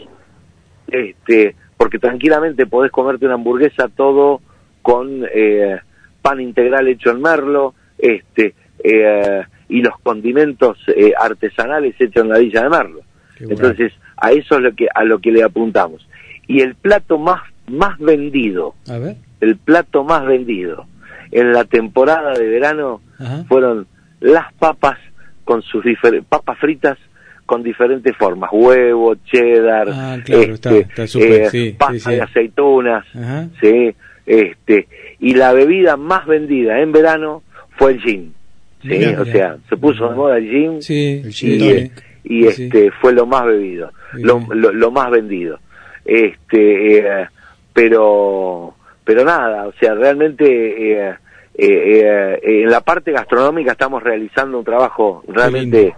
[0.89, 4.41] este, porque tranquilamente podés comerte una hamburguesa todo
[4.83, 5.79] con eh,
[6.23, 12.39] pan integral hecho en merlo, este, eh, y los condimentos eh, artesanales hechos en la
[12.39, 13.01] villa de merlo.
[13.39, 13.53] Bueno.
[13.55, 16.07] Entonces, a eso es lo que a lo que le apuntamos.
[16.47, 19.17] Y el plato más más vendido, A ver.
[19.41, 20.87] El plato más vendido
[21.31, 23.45] en la temporada de verano Ajá.
[23.49, 23.87] fueron
[24.21, 24.99] las papas
[25.45, 26.99] con sus diferentes papas fritas
[27.45, 31.07] con diferentes formas, huevo, cheddar, Ah, claro, está- este,
[31.51, 32.11] sí, pasta sí, sí.
[32.11, 33.49] de aceitunas, Ajá.
[33.61, 33.95] sí,
[34.27, 34.89] este,
[35.21, 37.45] y la bebida más vendida en verano
[37.79, 38.35] fue el gin,
[38.83, 41.59] sí, Mirá, o sea, se puso de moda el gin Sí, El sí, gin y,
[41.69, 42.05] tonic.
[42.25, 42.63] y, Sí.
[42.65, 45.61] este fue lo más bebido, lo, lo, lo más vendido,
[46.05, 47.27] este, eh,
[47.73, 48.75] pero,
[49.07, 51.15] pero nada, o sea, realmente eh,
[51.55, 55.95] eh, eh, en la parte gastronómica estamos realizando un trabajo realmente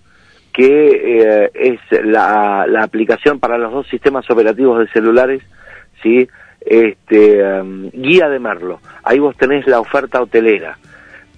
[0.50, 5.42] que eh, es la, la aplicación para los dos sistemas operativos de celulares,
[6.02, 6.26] ¿sí?
[6.62, 8.80] Este, em, Guía de Merlo.
[9.04, 10.78] Ahí vos tenés la oferta hotelera,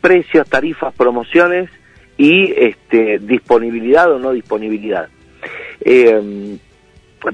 [0.00, 1.68] precios, tarifas, promociones
[2.16, 5.08] y este, disponibilidad o no disponibilidad.
[5.80, 6.58] Em,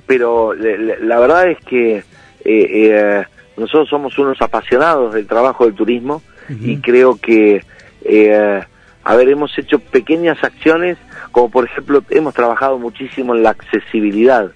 [0.07, 2.05] pero le- la verdad es que eh,
[2.45, 3.25] eh,
[3.59, 7.63] nosotros somos unos apasionados del trabajo del turismo y creo que,
[8.05, 8.61] eh,
[9.05, 10.97] a ver, hemos hecho pequeñas acciones,
[11.31, 14.51] como por ejemplo, hemos trabajado muchísimo en la accesibilidad.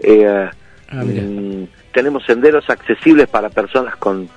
[0.00, 0.48] Eh,
[0.90, 4.28] Ah, mm, tenemos senderos accesibles para personas con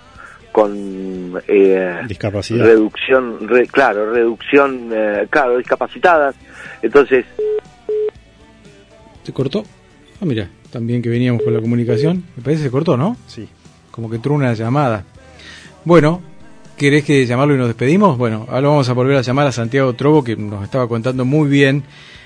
[0.52, 2.65] con eh, discapacidad.
[2.65, 6.36] reducción, re- claro, reducción, eh, claro, discapacitadas.
[6.82, 7.26] Entonces,
[9.24, 9.63] ¿Se cortó?
[10.22, 12.24] Ah, mira, también que veníamos con la comunicación.
[12.38, 13.17] Me parece que se cortó, ¿no?
[13.28, 13.48] Sí.
[13.91, 15.04] Como que entró una llamada.
[15.84, 16.22] Bueno,
[16.78, 18.18] ¿querés que llamarlo y nos despedimos?
[18.18, 21.50] Bueno, ahora vamos a volver a llamar a Santiago Trobo, que nos estaba contando muy
[21.50, 21.84] bien,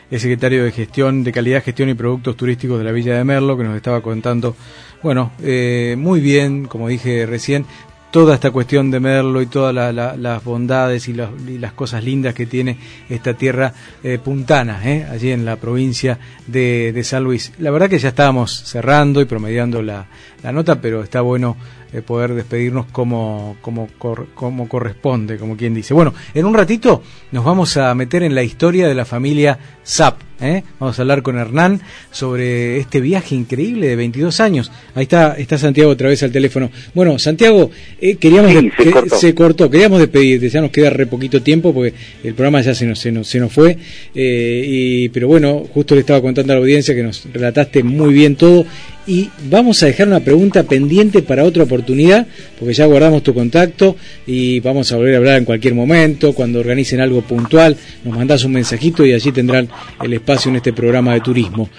[0.10, 3.58] es secretario de Gestión, de Calidad, Gestión y Productos Turísticos de la Villa de Merlo,
[3.58, 4.56] que nos estaba contando,
[5.02, 7.66] bueno, eh, muy bien, como dije recién,
[8.12, 11.30] toda esta cuestión de Merlo y todas la- la- las bondades y, las-
[11.74, 12.78] cosas lindas que tiene
[13.10, 15.08] esta tierra eh, puntana, ¿eh?
[15.10, 17.54] allí en la provincia de, de San Luis.
[17.60, 20.08] La verdad que ya estábamos cerrando y promediando la
[20.52, 21.56] nota, pero está bueno
[21.93, 25.93] eh, poder despedirnos como, como, cor- como corresponde, como quien dice.
[25.93, 30.15] Bueno, en un ratito nos vamos a meter en la historia de la familia Zap.
[30.41, 30.63] ¿Eh?
[30.80, 34.71] Vamos a hablar con Hernán sobre este viaje increíble de 22 años.
[34.95, 36.69] Ahí está, está Santiago otra vez al teléfono.
[36.93, 39.17] Bueno, Santiago, eh, queríamos Sí, se que- cortó.
[39.17, 42.86] se cortó, queríamos despedirte, ya nos queda re poquito tiempo porque el programa ya se
[42.86, 43.77] nos, se nos, se nos fue,
[44.15, 48.13] eh, y, pero bueno, justo le estaba contando a la audiencia que nos relataste muy
[48.13, 48.65] bien todo
[49.08, 52.27] y vamos a dejar una pregunta pendiente para otra oportunidad
[52.60, 53.95] porque ya guardamos tu contacto
[54.27, 57.75] y vamos a volver a hablar en cualquier momento, cuando organicen algo puntual,
[58.06, 59.67] nos mandás un mensajito y allí tendrán
[60.04, 61.70] el espacio en este programa de turismo.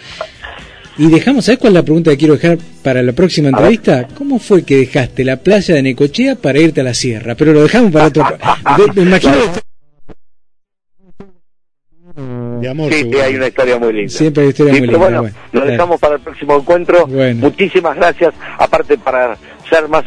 [0.99, 4.07] Y dejamos, ¿sabes cuál es la pregunta que quiero dejar para la próxima entrevista?
[4.17, 7.35] ¿Cómo fue que dejaste la playa de Necochea para irte a la sierra?
[7.35, 8.25] Pero lo dejamos para otro...
[8.77, 9.35] de- me imagino
[12.61, 13.23] De amor, sí, seguro.
[13.23, 14.11] hay una historia muy linda.
[14.13, 15.21] siempre hay historias Sí, muy pero lindas.
[15.23, 17.07] bueno, bueno, lo dejamos para el próximo encuentro.
[17.07, 17.41] Bueno.
[17.41, 18.35] Muchísimas gracias.
[18.59, 19.37] Aparte, para
[19.71, 20.05] ser más,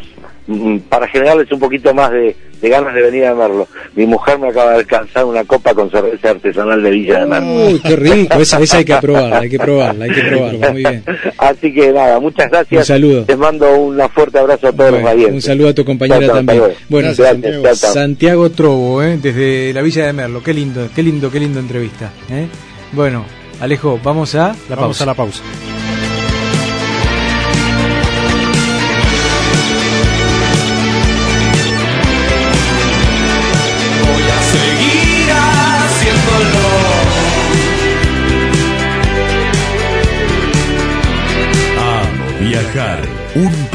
[0.88, 3.66] para generarles un poquito más de, de ganas de venir a verlo.
[3.94, 7.66] Mi mujer me acaba de alcanzar una copa con cerveza artesanal de Villa de Merlo.
[7.66, 10.82] Uy, qué rico, esa, esa hay que probarla, hay que probarla, hay que probarla, muy
[10.84, 11.04] bien.
[11.38, 12.80] Así que nada, muchas gracias.
[12.82, 13.24] Un saludo.
[13.26, 15.34] Les mando un fuerte abrazo a todos Bueno, los radiantes.
[15.34, 16.58] un saludo a tu compañera Chao, chao, también.
[16.58, 16.74] luego.
[16.88, 17.62] Bueno, Gracias, Santiago.
[17.64, 17.92] chao, chao.
[17.92, 19.18] Santiago Trobo, ¿eh?
[19.20, 20.42] desde la Villa de Merlo.
[20.42, 22.12] Qué lindo, qué lindo, qué lindo entrevista.
[22.30, 22.46] ¿eh?
[22.92, 23.24] Bueno,
[23.60, 25.02] Alejo, vamos a la Vamos pausa.
[25.04, 25.42] a la pausa.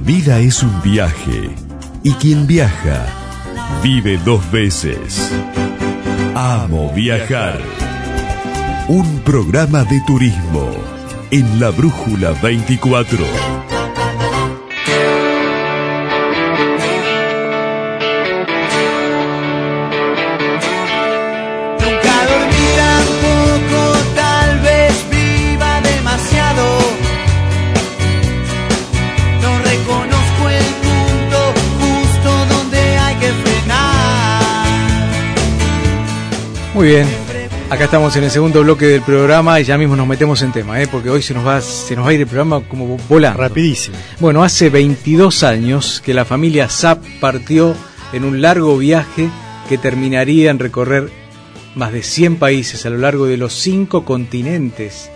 [0.00, 1.50] vida es un viaje
[2.02, 3.06] y quien viaja
[3.80, 5.32] vive dos veces.
[6.34, 7.60] Amo Viajar,
[8.88, 10.68] un programa de turismo
[11.30, 13.57] en la Brújula 24.
[36.78, 37.08] Muy bien.
[37.70, 40.80] Acá estamos en el segundo bloque del programa y ya mismo nos metemos en tema,
[40.80, 40.86] ¿eh?
[40.86, 43.40] porque hoy se nos va se nos va a ir el programa como volando.
[43.40, 43.96] Rapidísimo.
[44.20, 47.74] Bueno, hace 22 años que la familia Zapp partió
[48.12, 49.28] en un largo viaje
[49.68, 51.10] que terminaría en recorrer
[51.74, 55.10] más de 100 países a lo largo de los cinco continentes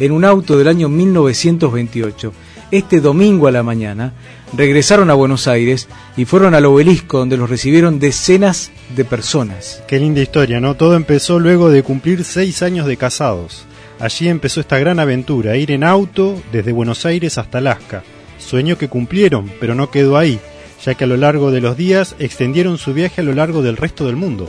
[0.00, 2.32] en un auto del año 1928.
[2.72, 4.14] Este domingo a la mañana
[4.56, 9.82] regresaron a Buenos Aires y fueron al obelisco donde los recibieron decenas de personas.
[9.86, 10.74] Qué linda historia, ¿no?
[10.74, 13.66] Todo empezó luego de cumplir seis años de casados.
[14.00, 18.04] Allí empezó esta gran aventura, ir en auto desde Buenos Aires hasta Alaska.
[18.38, 20.40] Sueño que cumplieron, pero no quedó ahí,
[20.82, 23.76] ya que a lo largo de los días extendieron su viaje a lo largo del
[23.76, 24.48] resto del mundo.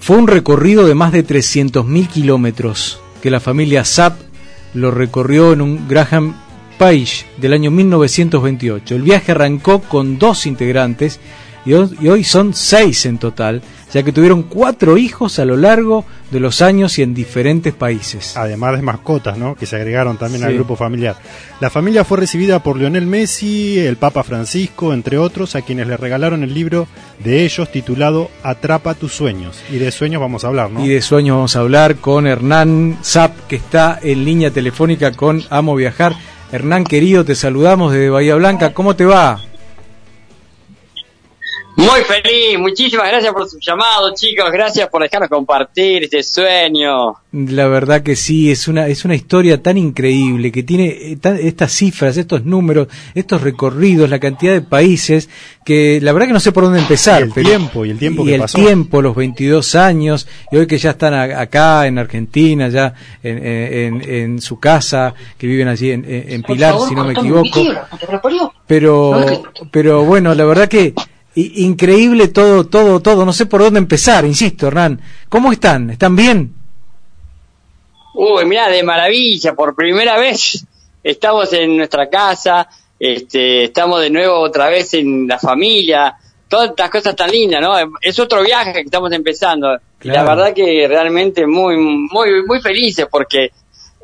[0.00, 4.18] Fue un recorrido de más de 300.000 kilómetros que la familia Zapp
[4.72, 6.34] lo recorrió en un Graham
[6.80, 8.94] Page del año 1928.
[8.94, 11.20] El viaje arrancó con dos integrantes
[11.66, 13.60] y hoy, son seis en total,
[13.92, 18.34] ya que tuvieron cuatro hijos a lo largo de los años y en diferentes países.
[18.34, 19.56] Además de mascotas, ¿no?
[19.56, 21.16] Que se agregaron también al grupo familiar.
[21.60, 25.98] La familia fue recibida por Lionel Messi, el Papa Francisco, entre otros, a quienes le
[25.98, 26.88] regalaron el libro
[27.22, 29.62] de ellos titulado Atrapa tus sueños.
[29.70, 30.82] Y de sueños vamos a hablar, ¿no?
[30.82, 35.42] Y de sueños vamos a hablar con Hernán Zap, que está en línea telefónica con
[35.50, 36.14] Amo Viajar.
[36.52, 38.74] Hernán, querido, te saludamos desde Bahía Blanca.
[38.74, 39.40] ¿Cómo te va?
[41.80, 47.14] Muy feliz, muchísimas gracias por su llamado, chicos, gracias por dejarnos compartir este sueño.
[47.32, 51.72] La verdad que sí, es una, es una historia tan increíble que tiene eh, estas
[51.72, 55.30] cifras, estos números, estos recorridos, la cantidad de países,
[55.64, 57.20] que la verdad que no sé por dónde empezar.
[57.22, 58.58] Y el tiempo, y el tiempo y que el pasó.
[58.58, 63.38] tiempo, los 22 años, y hoy que ya están a- acá en Argentina, ya en,
[63.46, 67.62] en- en su casa, que viven allí en, Pilar, si no me equivoco.
[68.66, 69.24] Pero,
[69.70, 70.92] pero bueno, la verdad que
[71.34, 73.24] increíble todo, todo, todo.
[73.24, 75.00] No sé por dónde empezar, insisto, Hernán.
[75.28, 75.90] ¿Cómo están?
[75.90, 76.54] ¿Están bien?
[78.14, 80.64] Uy, mirá, de maravilla, por primera vez
[81.02, 86.14] estamos en nuestra casa, este, estamos de nuevo otra vez en la familia,
[86.48, 87.74] todas estas cosas tan lindas, ¿no?
[88.02, 89.74] Es otro viaje que estamos empezando.
[90.02, 90.28] Y La Claro.
[90.30, 93.50] verdad que realmente muy, muy, muy felices porque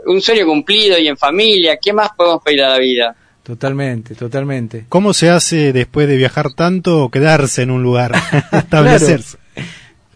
[0.07, 3.17] un sueño cumplido y en familia, ¿qué más podemos pedir a la vida?
[3.47, 4.87] Totalmente, totalmente.
[4.89, 8.11] ¿Cómo se hace después de viajar tanto quedarse en un lugar?
[8.53, 9.39] Establecerse.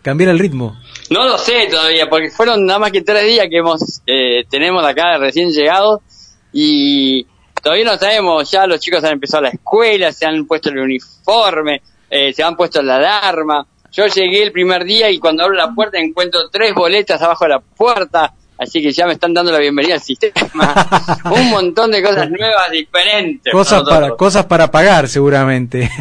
[0.03, 0.77] Cambiar el ritmo.
[1.11, 4.85] No lo sé todavía, porque fueron nada más que tres días que hemos eh, tenemos
[4.85, 6.01] acá recién llegados
[6.53, 7.25] y
[7.63, 11.83] todavía no sabemos, ya los chicos han empezado la escuela, se han puesto el uniforme,
[12.11, 13.65] eh, se han puesto la alarma.
[13.93, 17.51] Yo llegué el primer día y cuando abro la puerta encuentro tres boletas abajo de
[17.51, 20.75] la puerta, así que ya me están dando la bienvenida al sistema.
[21.33, 23.53] Un montón de cosas nuevas, diferentes.
[23.53, 25.91] Cosas para, cosas para pagar, seguramente.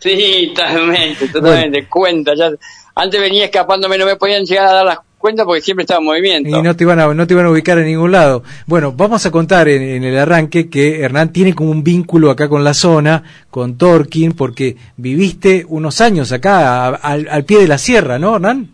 [0.00, 1.86] Sí, totalmente, totalmente.
[1.86, 2.50] Cuenta, ya.
[2.94, 6.06] Antes venía escapándome, no me podían llegar a dar las cuentas porque siempre estaba en
[6.06, 6.48] movimiento.
[6.48, 8.42] y no te, iban a, no te iban a ubicar en ningún lado.
[8.66, 12.48] Bueno, vamos a contar en, en el arranque que Hernán tiene como un vínculo acá
[12.48, 17.68] con la zona, con Torquín, porque viviste unos años acá, a- al, al pie de
[17.68, 18.70] la sierra, ¿no, Hernán?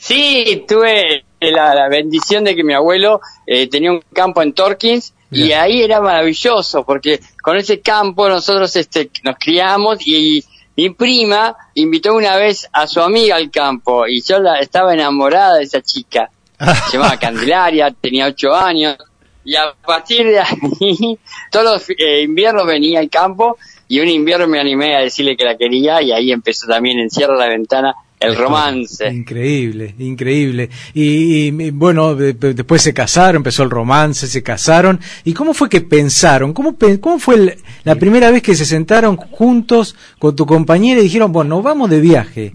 [0.00, 5.12] Sí, tuve la, la bendición de que mi abuelo eh, tenía un campo en Torkins
[5.30, 10.42] y ahí era maravilloso porque con ese campo nosotros este, nos criamos y
[10.74, 15.58] mi prima invitó una vez a su amiga al campo y yo la, estaba enamorada
[15.58, 16.30] de esa chica.
[16.58, 18.96] Se llamaba Candelaria, tenía ocho años
[19.44, 21.18] y a partir de ahí
[21.50, 25.44] todos los eh, inviernos venía al campo y un invierno me animé a decirle que
[25.44, 29.08] la quería y ahí empezó también en Cierra la Ventana el romance.
[29.08, 30.68] Increíble, increíble.
[30.92, 35.00] Y, y, bueno, de- de- después se casaron, empezó el romance, se casaron.
[35.24, 36.52] ¿Y cómo fue que pensaron?
[36.52, 36.76] ¿Cómo,
[37.18, 41.56] fue el- la primera vez que se sentaron juntos con tu compañera y dijeron, bueno,
[41.56, 42.52] nos vamos de viaje?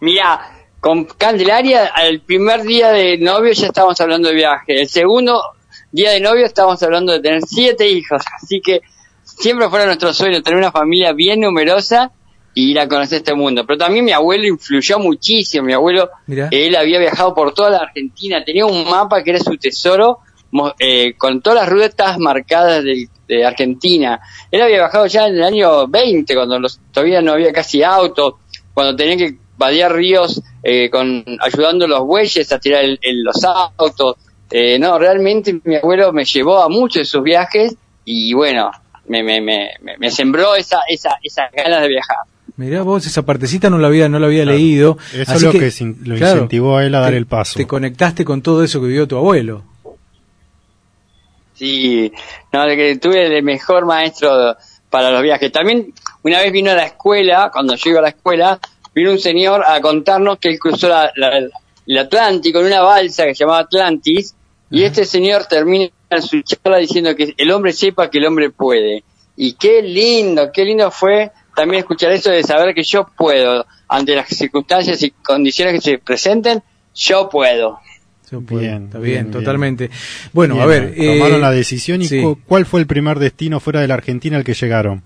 [0.00, 0.40] Mira,
[0.80, 4.80] con Candelaria, el primer día de novio ya estábamos hablando de viaje.
[4.80, 5.40] El segundo
[5.92, 8.22] día de novio estábamos hablando de tener siete hijos.
[8.42, 8.80] Así que
[9.22, 12.12] siempre fuera nuestro sueño tener una familia bien numerosa
[12.56, 13.64] y ir a conocer este mundo.
[13.66, 15.66] Pero también mi abuelo influyó muchísimo.
[15.66, 16.48] Mi abuelo, Mirá.
[16.50, 18.42] él había viajado por toda la Argentina.
[18.44, 20.20] Tenía un mapa que era su tesoro
[20.78, 24.20] eh, con todas las rutas marcadas de Argentina.
[24.50, 28.38] Él había viajado ya en el año 20, cuando los, todavía no había casi auto,
[28.72, 33.22] cuando tenía que vadear ríos eh, con ayudando a los bueyes a tirar el- el-
[33.22, 34.16] los autos.
[34.50, 38.70] Eh, no, realmente mi abuelo me llevó a muchos de sus viajes y bueno,
[39.08, 42.16] me, me, me, me- me sembró esa, esa, esas ganas de viajar.
[42.56, 44.56] Mirá vos, esa partecita no la había, no la había Claro.
[44.58, 44.98] leído.
[45.12, 47.58] Eso Así es lo que lo incentivó a él a dar te- el paso.
[47.58, 49.62] Te conectaste con todo eso que vivió tu abuelo.
[51.54, 52.12] Sí,
[52.52, 54.56] no, de que tuve el mejor maestro
[54.90, 55.50] para los viajes.
[55.52, 55.92] También
[56.22, 58.58] una vez vino a la escuela, cuando yo iba a la escuela,
[58.94, 61.38] vino un señor a contarnos que él cruzó la- la-
[61.86, 64.34] el Atlántico en una balsa que se llamaba Atlantis,
[64.70, 65.90] y este señor termina
[66.20, 69.04] su charla diciendo que el hombre sepa que el hombre puede.
[69.36, 74.14] Y qué lindo, qué lindo fue también escuchar eso de saber que yo puedo, ante
[74.14, 76.62] las circunstancias y condiciones que se presenten,
[76.94, 77.80] yo puedo.
[78.30, 78.60] Yo puedo.
[78.60, 79.30] Bien, Está bien, bien, bien.
[79.32, 79.90] totalmente.
[80.32, 80.94] Bueno, Bien, a ver.
[80.94, 82.20] tomaron eh, la decisión y sí.
[82.22, 85.02] cu- ¿cuál fue el primer destino fuera de la Argentina al que llegaron?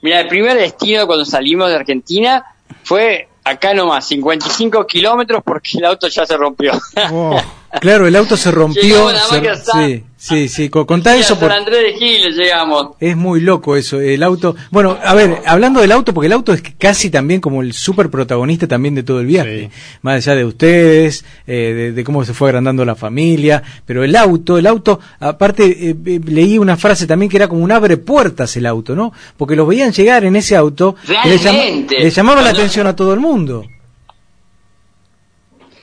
[0.00, 2.44] Mira, el primer destino cuando salimos de Argentina
[2.84, 6.72] fue acá nomás, 55 kilómetros porque el auto ya se rompió.
[7.10, 7.40] Oh,
[7.80, 9.10] Claro, el auto se rompió.
[9.10, 10.68] Se- sí, sí, sí.
[10.70, 12.88] co- Contá Sí, eso San por, Andrés de Giles llegamos.
[12.98, 14.56] Es muy loco eso, el auto.
[14.70, 18.08] Bueno, a ver, hablando del auto, porque el auto es casi también como el super
[18.10, 19.70] protagonista también de todo el viaje.
[20.02, 24.16] Más allá de ustedes, eh, de, de cómo se fue agrandando la familia, pero el
[24.16, 27.98] auto, el auto, aparte eh, eh, leí una frase también que era como un abre
[27.98, 29.12] puertas el auto, ¿no?
[29.36, 31.98] Porque los veían llegar en ese auto y le, llama- Realmente.
[32.00, 33.64] le llamaba la atención a todo el mundo.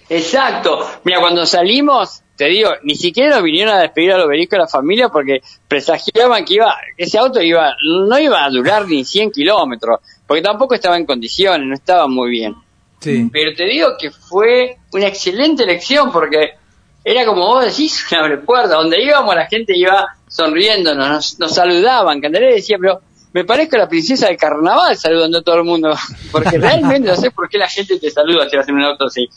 [0.10, 0.80] Exacto.
[1.04, 4.68] Mira, cuando salimos, te digo, ni siquiera nos vinieron a despedir al obelisco de la
[4.68, 7.76] familia porque presagiaban que iba, ese auto iba,
[8.08, 12.30] no iba a durar ni 100 kilómetros, porque tampoco estaba en condiciones, no estaba muy
[12.30, 12.56] bien.
[13.00, 13.30] Sí.
[13.32, 16.56] Pero te digo que fue una excelente elección porque
[17.04, 18.76] era como vos decís, una abre puerta.
[18.76, 22.20] Donde íbamos la gente iba sonriéndonos, nos, nos saludaban.
[22.20, 23.00] Candelé decía, pero
[23.32, 25.94] me parezco a la princesa del carnaval saludando a todo el mundo.
[26.32, 29.06] Porque realmente no sé por qué la gente te saluda si vas en un auto
[29.06, 29.30] así.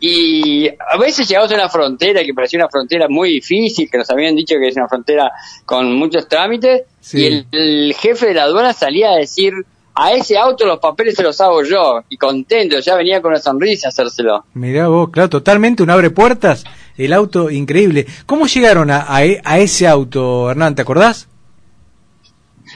[0.00, 4.10] Y a veces llegamos a una frontera que parecía una frontera muy difícil, que nos
[4.10, 5.30] habían dicho que es una frontera
[5.64, 7.20] con muchos trámites, Sí.
[7.20, 9.52] y el, el jefe de la aduana salía a decir,
[9.94, 13.40] a ese auto los papeles se los hago yo, y contento, ya venía con una
[13.40, 14.44] sonrisa a hacérselo.
[14.54, 16.64] Mirá vos, claro, totalmente un abre puertas,
[16.98, 18.06] el auto increíble.
[18.26, 20.74] ¿Cómo llegaron a, a e- a ese auto, Hernán?
[20.74, 21.28] ¿Te acordás?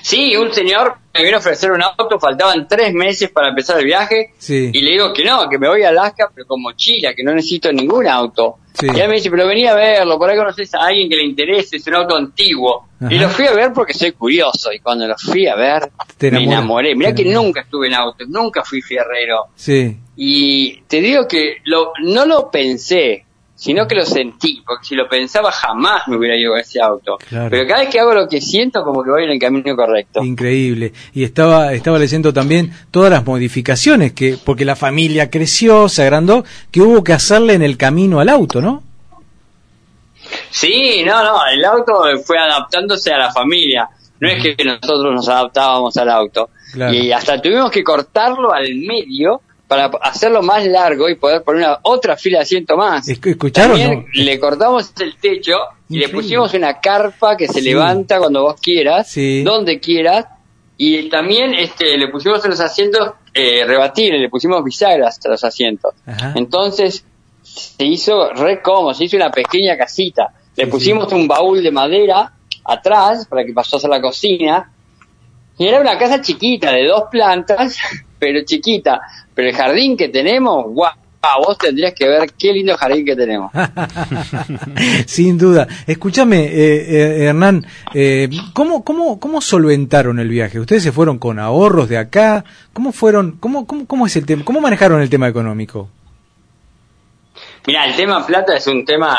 [0.02, 3.84] Sí, un señor me vino a ofrecer un auto, faltaban tres meses para empezar el
[3.84, 4.70] viaje, Sí.
[4.72, 7.32] y le digo que no, que me voy a Alaska, pero con mochila, que no
[7.34, 8.56] necesito ningún auto.
[8.72, 8.86] Sí.
[8.94, 11.24] Y él me dice, pero vení a verlo, por ahí conoces a alguien que le
[11.24, 12.86] interese, es un auto antiguo.
[13.00, 13.12] Ajá.
[13.12, 16.30] Y lo fui a ver porque soy curioso, y cuando lo fui a ver, Te
[16.30, 16.94] me enamoré.
[16.94, 19.46] Mirá te que nunca estuve en autos, nunca fui fierrero.
[19.56, 19.96] Sí.
[20.16, 23.24] Y te digo que lo, no lo pensé,
[23.60, 27.18] sino que lo sentí, porque si lo pensaba jamás me hubiera ido a ese auto.
[27.28, 27.50] Claro.
[27.50, 30.24] Pero cada vez que hago lo que siento, como que voy en el camino correcto.
[30.24, 30.94] Increíble.
[31.12, 36.42] Y estaba, estaba leyendo también todas las modificaciones que, porque la familia creció, se agrandó,
[36.70, 38.82] que hubo que hacerle en el camino al auto, ¿no?
[40.48, 43.90] Sí, no, no, el auto fue adaptándose a la familia.
[44.20, 46.48] No es que nosotros nos adaptábamos al auto.
[46.72, 46.94] Claro.
[46.94, 51.78] Y hasta tuvimos que cortarlo al medio para hacerlo más largo y poder poner una,
[51.82, 53.06] otra fila de asiento más.
[53.06, 53.78] Esc- ¿Escucharon?
[53.78, 54.24] También no?
[54.24, 55.52] le cortamos el techo
[55.88, 57.68] y le pusimos una carpa que se Sí.
[57.70, 59.44] levanta cuando vos quieras, Sí.
[59.44, 60.26] donde quieras.
[60.76, 65.44] Y también este, le pusimos en los asientos eh, rebatibles, le pusimos bisagras a los
[65.44, 65.94] asientos.
[66.04, 66.32] Ajá.
[66.34, 67.04] Entonces
[67.40, 70.34] se hizo re cómodo, se hizo una pequeña casita.
[70.56, 72.32] Le Sí, pusimos un baúl de madera
[72.64, 74.72] atrás para que pasó a la cocina.
[75.58, 77.76] Y era una casa chiquita, de dos plantas,
[78.20, 79.00] pero chiquita.
[79.34, 80.92] Pero el jardín que tenemos, guau,
[81.44, 83.50] vos tendrías que ver qué lindo jardín que tenemos.
[85.06, 85.66] Sin duda.
[85.86, 90.60] Escúchame, eh, eh, Hernán, eh, ¿cómo, cómo, ¿cómo solventaron el viaje?
[90.60, 92.44] ¿Ustedes se fueron con ahorros de acá?
[92.72, 93.32] ¿Cómo fueron?
[93.40, 94.44] ¿Cómo, cómo, cómo es el tema?
[94.44, 95.88] ¿Cómo manejaron el tema económico?
[97.66, 99.18] Mira, el tema plata es un tema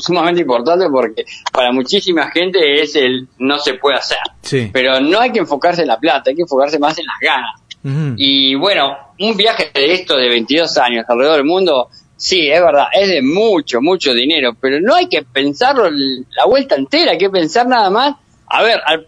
[0.00, 4.18] sumamente importante porque para muchísima gente es el no se puede hacer.
[4.42, 4.70] Sí.
[4.72, 7.65] Pero no hay que enfocarse en la plata, hay que enfocarse más en las ganas.
[8.16, 12.86] Y bueno, un viaje de esto de 22 años alrededor del mundo, sí, es verdad,
[12.92, 17.30] es de mucho, mucho dinero, pero no hay que pensarlo la vuelta entera, hay que
[17.30, 18.14] pensar nada más,
[18.48, 19.06] a ver, al,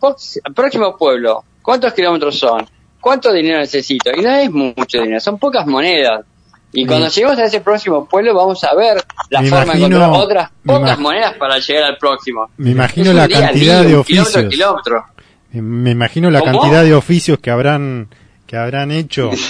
[0.55, 2.67] próximo pueblo, ¿cuántos kilómetros son?
[3.01, 4.11] ¿Cuánto dinero necesito?
[4.17, 6.25] Y no es mucho dinero, son pocas monedas.
[6.71, 10.11] Y cuando lleguemos a ese próximo pueblo vamos a ver la forma de imagino- encontrar
[10.11, 12.51] otras pocas monedas para llegar al próximo.
[12.59, 14.45] Me imagino la cantidad día, de kilómetro oficios.
[14.51, 15.05] kilómetro.
[15.53, 16.61] Me imagino la ¿Cómo?
[16.61, 18.09] cantidad de oficios que habrán
[18.49, 19.31] que habrán hecho.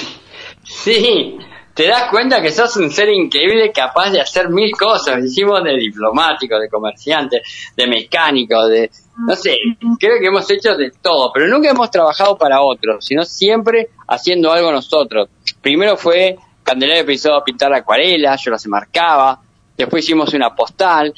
[0.70, 1.38] Sí,
[1.72, 5.24] te das cuenta que sos un ser increíble capaz de hacer mil cosas.
[5.24, 7.40] Hicimos de diplomático, de comerciante,
[7.74, 8.90] de mecánico, de...
[9.26, 9.56] No sé,
[9.98, 14.52] creo que hemos hecho de todo, pero nunca hemos trabajado para otros, sino siempre haciendo
[14.52, 15.30] algo nosotros.
[15.62, 19.40] Primero fue Candelaria empezó a pintar acuarela, yo las marcaba,
[19.74, 21.14] después hicimos una postal,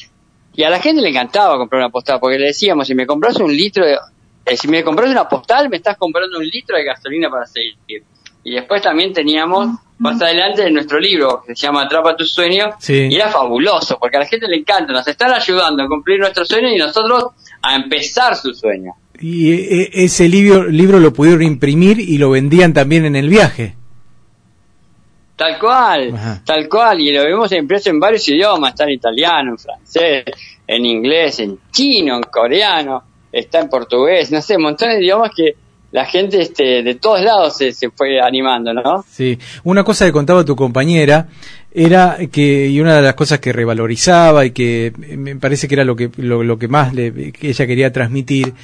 [0.54, 3.36] y a la gente le encantaba comprar una postal, porque le decíamos, si me compras
[3.36, 3.96] un litro de...
[4.52, 8.02] eh, si me compras una postal, me estás comprando un litro de gasolina para seguir.
[8.42, 13.08] Y después también teníamos, más adelante, nuestro libro, que se llama Atrapa tu sueño, Sí.
[13.10, 16.44] y era fabuloso, porque a la gente le encanta, nos están ayudando a cumplir nuestro
[16.46, 17.24] sueño y nosotros
[17.62, 18.92] a empezar su sueño.
[19.20, 23.76] Y eh, ese libro, libro lo pudieron imprimir y lo vendían también en el viaje.
[25.36, 26.42] Tal cual, Ajá.
[26.44, 30.24] tal cual, y lo vemos impreso en varios idiomas, está en italiano, en francés,
[30.66, 35.30] en inglés, en chino, en coreano, está en portugués, no sé, un montón de idiomas
[35.34, 35.54] que
[35.92, 39.04] la gente este, de todos lados se, se fue animando, ¿no?
[39.08, 41.28] Sí, una cosa que contaba tu compañera
[41.72, 45.84] era que, y una de las cosas que revalorizaba y que me parece que era
[45.84, 48.54] lo que, lo, lo que más le, que ella quería transmitir,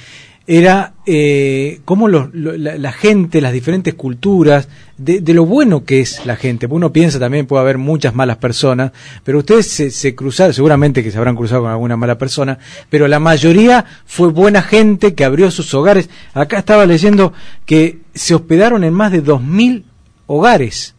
[0.49, 5.83] era eh, cómo los- lo- la, la gente, las diferentes culturas, de, de lo bueno
[5.83, 6.67] que es la gente.
[6.69, 8.91] Uno piensa también puede haber muchas malas personas,
[9.23, 12.57] pero ustedes se, se cruzaron, seguramente que se habrán cruzado con alguna mala persona,
[12.89, 16.09] pero la mayoría fue buena gente que abrió sus hogares.
[16.33, 17.33] Acá estaba leyendo
[17.65, 19.83] que se hospedaron en más de 2.000
[20.27, 20.95] hogares.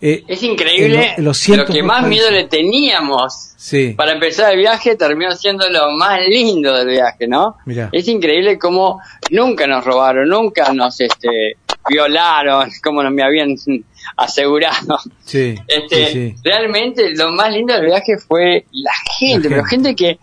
[0.00, 4.58] Eh, Es increíble en lo- lo que más miedo le teníamos Sí, para empezar el
[4.58, 7.56] viaje terminó siendo lo más lindo del viaje, ¿no?
[7.64, 7.88] Mirá.
[7.92, 11.56] Es increíble cómo nunca nos robaron, nunca nos este,
[11.88, 13.54] violaron, como nos me habían
[14.16, 14.98] asegurado.
[15.24, 16.34] sí, Este, sí.
[16.44, 20.18] Realmente lo más lindo del viaje fue la gente, La pero gente que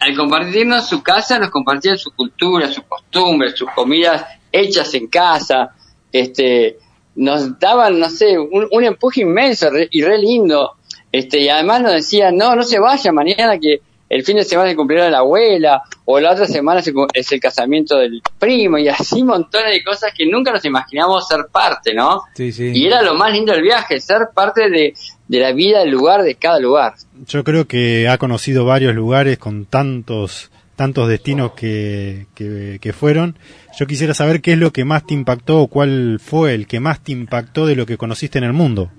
[0.00, 5.70] al compartirnos su casa nos compartían su cultura, sus costumbres, sus comidas hechas en casa,
[6.12, 6.76] este,
[7.16, 10.72] nos daban, no sé, un, un empuje inmenso re- y re lindo,
[11.12, 13.78] este, y además nos decían, no, no se vaya mañana que
[14.10, 17.06] el fin de semana cumpleaños de la abuela, o la otra semana es el, cu-
[17.12, 21.46] es el casamiento del primo, y así montones de cosas que nunca nos imaginamos ser
[21.50, 22.20] parte, ¿no?
[22.34, 22.70] Sí, sí.
[22.74, 24.94] Y era lo más lindo del viaje, ser parte de,
[25.26, 26.94] de la vida del lugar, de cada lugar.
[27.26, 33.36] Yo creo que ha conocido varios lugares con tantos tantos destinos que, que, que fueron.
[33.78, 36.78] Yo quisiera saber qué es lo que más te impactó o cuál fue el que
[36.80, 38.90] más te impactó de lo que conociste en el mundo.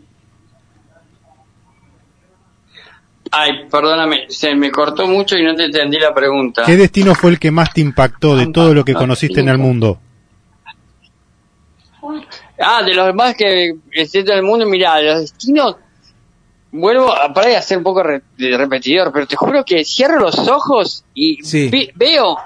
[3.31, 6.63] Ay, perdóname, se me cortó mucho y no te entendí la pregunta.
[6.65, 9.57] ¿Qué destino fue el que más te impactó de todo lo que conociste en el
[9.57, 9.99] mundo?
[12.59, 15.75] Ah, de los más que existen en el mundo, mira, de los destinos,
[16.71, 20.19] vuelvo a parar de hacer un poco re- de repetidor, pero te juro que cierro
[20.19, 21.67] los ojos y Sí.
[21.69, 22.37] ve- veo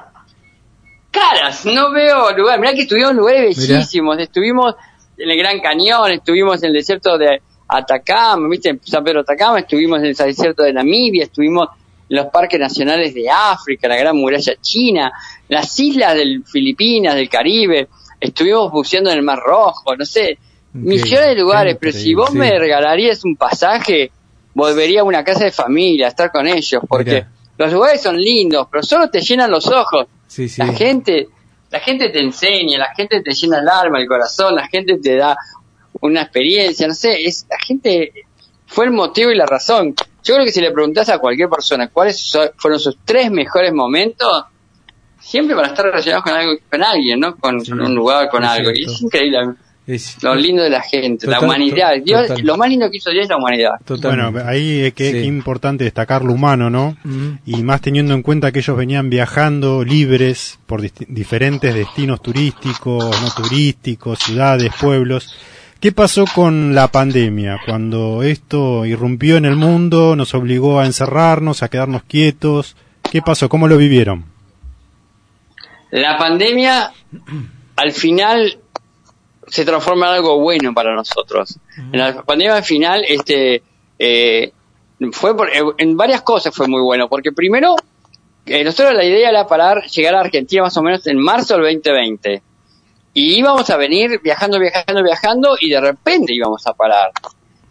[1.11, 2.61] caras, no veo lugares.
[2.61, 3.73] Mirá que estuvimos en lugares Mirá.
[3.73, 4.75] bellísimos, estuvimos
[5.17, 9.59] en el Gran Cañón, estuvimos en el desierto de Atacama, viste, en San Pedro Atacama,
[9.59, 11.69] estuvimos en el desierto de Namibia, estuvimos
[12.09, 15.11] en los parques nacionales de África, la Gran Muralla China,
[15.47, 17.87] las islas del Filipinas, del Caribe,
[18.19, 20.37] estuvimos buceando en el Mar Rojo, no sé,
[20.73, 24.11] millones de lugares, pero si vos me regalarías un pasaje,
[24.53, 27.31] volvería a una casa de familia, a estar con ellos, porque Mirá.
[27.57, 30.07] los lugares son lindos, pero solo te llenan los ojos.
[30.29, 30.61] Sí, sí.
[30.61, 31.27] La gente,
[31.71, 35.17] la gente te enseña, la gente te llena el alma, el corazón, la gente te
[35.17, 35.35] da
[36.01, 38.13] una experiencia, no sé, es la gente
[38.67, 39.93] fue el motivo y la razón.
[40.23, 43.73] Yo creo que si le preguntas a cualquier persona cuáles so- fueron sus tres mejores
[43.73, 44.45] momentos,
[45.19, 47.35] siempre van a estar relacionados con algo, con alguien, ¿no?
[47.35, 48.71] Con, Sí, con un lugar, con algo.
[48.73, 49.39] Y es increíble
[49.91, 51.93] Es- lo lindo de la gente, la humanidad.
[51.95, 52.45] to- Dios, total.
[52.45, 53.71] lo más lindo que hizo Dios es la humanidad.
[54.03, 55.17] Bueno, ahí es que Sí.
[55.17, 56.95] es importante destacar lo humano, ¿no?
[57.45, 63.29] Y más teniendo en cuenta que ellos venían viajando libres por diferentes destinos turísticos, no
[63.35, 65.33] turísticos, ciudades, pueblos.
[65.79, 67.57] ¿Qué pasó con la pandemia?
[67.65, 72.75] Cuando esto irrumpió en el mundo, nos obligó a encerrarnos, a quedarnos quietos.
[73.09, 73.49] ¿Qué pasó?
[73.49, 74.25] ¿Cómo lo vivieron?
[75.91, 76.91] La pandemia,
[77.75, 78.59] al final,
[79.49, 81.57] se transforma en algo bueno para nosotros.
[81.91, 83.61] En la pandemia, al final, este,
[83.97, 84.51] eh,
[85.11, 87.75] fue por- eh, en varias cosas fue muy bueno, porque primero,
[88.45, 91.63] eh, nosotros la idea era parar, llegar a Argentina más o menos en marzo del
[91.63, 92.41] 2020.
[93.13, 97.11] Y íbamos a venir viajando, viajando, viajando, y de repente íbamos a parar.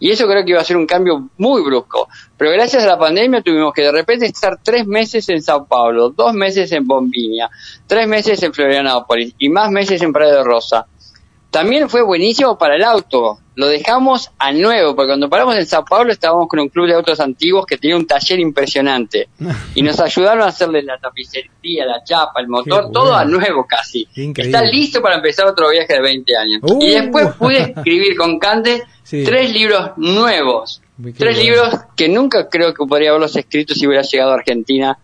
[0.01, 2.09] Y eso creo que iba a ser un cambio muy brusco.
[2.37, 6.11] Pero gracias a la pandemia tuvimos que de repente estar tres meses en Sao Paulo,
[6.11, 7.49] dos meses en Bombiña,
[7.87, 10.87] tres meses en Florianópolis y más meses en Praia de Rosa.
[11.51, 13.39] También fue buenísimo para el auto.
[13.55, 16.95] Lo dejamos a nuevo, porque cuando paramos en Sao Paulo estábamos con un club de
[16.95, 19.29] autos antiguos que tenía un taller impresionante.
[19.75, 23.67] Y nos ayudaron a hacerle la tapicería, la chapa, el motor, Qué todo a nuevo
[23.67, 24.07] casi.
[24.15, 26.61] Está listo para empezar otro viaje de 20 años.
[26.63, 26.83] Uh.
[26.83, 29.25] Y después pude escribir con Cande Sí.
[29.25, 30.83] tres libros nuevos.
[31.03, 31.51] Qué Tres bueno.
[31.51, 34.99] libros que nunca creo que podría haberlos escrito si hubiera llegado a Argentina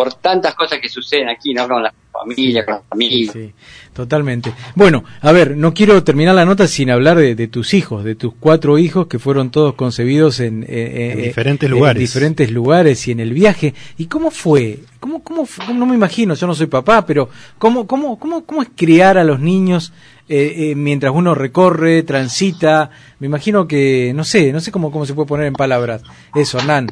[0.00, 1.68] por tantas cosas que suceden aquí, ¿no?
[1.68, 3.34] Con la familia, con los amigos.
[3.34, 3.52] Sí,
[3.92, 4.50] totalmente.
[4.74, 8.14] Bueno, a ver, no quiero terminar la nota sin hablar de, de tus hijos, de
[8.14, 12.00] tus cuatro hijos que fueron todos concebidos en, eh, En eh, diferentes en lugares.
[12.00, 13.74] diferentes lugares y en el viaje.
[13.98, 14.78] ¿Y cómo fue?
[15.00, 17.28] ¿Cómo, cómo, no me imagino, yo no soy papá, pero
[17.58, 19.92] ¿cómo, cómo, cómo, cómo es criar a los niños
[20.30, 22.88] eh, eh, mientras uno recorre, transita?
[23.18, 26.00] Me imagino que, no sé, no sé cómo, cómo se puede poner en palabras.
[26.34, 26.90] Eso, Hernán.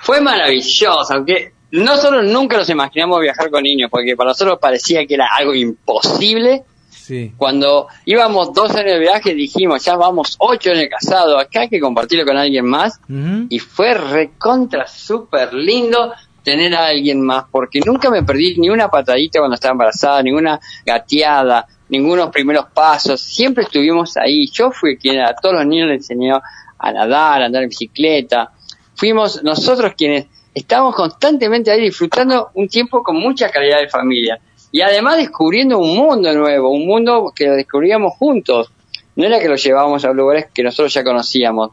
[0.00, 5.14] Fue maravilloso, aunque nosotros nunca nos imaginamos viajar con niños, porque para nosotros parecía que
[5.14, 6.64] era algo imposible.
[6.88, 7.32] Sí.
[7.36, 11.80] Cuando íbamos dos años de viaje dijimos, ya vamos ocho años casados, acá hay que
[11.80, 13.00] compartirlo con alguien más.
[13.48, 18.88] Y fue recontra súper lindo tener a alguien más, porque nunca me perdí ni una
[18.88, 24.46] patadita cuando estaba embarazada, ninguna gateada, ningunos primeros pasos, siempre estuvimos ahí.
[24.50, 26.40] Yo fui quien a todos los niños les enseñó
[26.78, 28.52] a nadar, a andar en bicicleta.
[29.00, 34.38] Fuimos nosotros quienes estábamos constantemente ahí disfrutando un tiempo con mucha calidad de familia.
[34.70, 38.70] Y además descubriendo un mundo nuevo, un mundo que lo descubríamos juntos.
[39.16, 41.70] No era que lo llevábamos a lugares que nosotros ya conocíamos.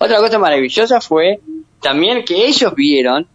[0.00, 1.38] Otra cosa maravillosa fue
[1.80, 3.28] también que ellos vieron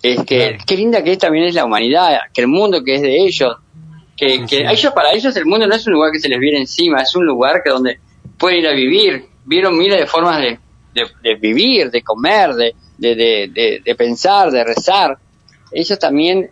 [0.00, 0.64] es que Claro.
[0.64, 3.56] qué linda que es también es la humanidad, que el mundo que es de ellos,
[4.16, 4.62] que, Sí, que sí.
[4.68, 7.16] ellos para ellos el mundo no es un lugar que se les viene encima, es
[7.16, 7.98] un lugar que donde
[8.38, 10.58] pueden ir a vivir, vieron miles de formas de,
[10.94, 15.18] de- de vivir, de comer, de, de, de, de- de pensar, de rezar.
[15.70, 16.50] Ellos también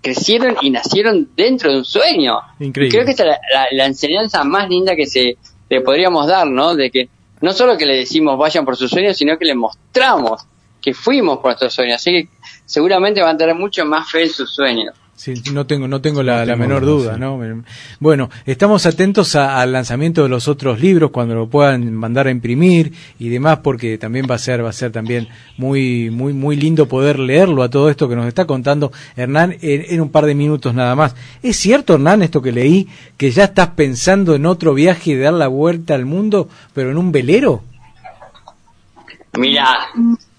[0.00, 2.38] crecieron y nacieron dentro de un sueño.
[2.60, 2.88] Increíble.
[2.88, 5.36] Y creo que esta es la, la- la enseñanza más linda que se
[5.68, 6.74] le podríamos dar, ¿no?
[6.74, 7.08] De que
[7.40, 10.42] no solo que le decimos vayan por sus sueños, sino que le mostramos
[10.80, 11.96] que fuimos por nuestros sueños.
[11.96, 12.28] Así que
[12.64, 14.94] seguramente van a tener mucho más fe en sus sueños.
[15.18, 17.20] Sí, no tengo, no tengo la, No la tengo menor duda, duda, sí.
[17.20, 17.64] ¿no?
[17.98, 22.30] Bueno, estamos atentos a- al lanzamiento de los otros libros cuando lo puedan mandar a
[22.30, 26.54] imprimir y demás, porque también va a ser, va a ser también muy, muy, muy
[26.54, 30.24] lindo poder leerlo a todo esto que nos está contando Hernán en, en un par
[30.24, 31.16] de minutos nada más.
[31.42, 35.32] ¿Es cierto, Hernán, esto que leí, que ya estás pensando en otro viaje de dar
[35.34, 37.64] la vuelta al mundo, pero en un velero?
[39.36, 39.66] Mira,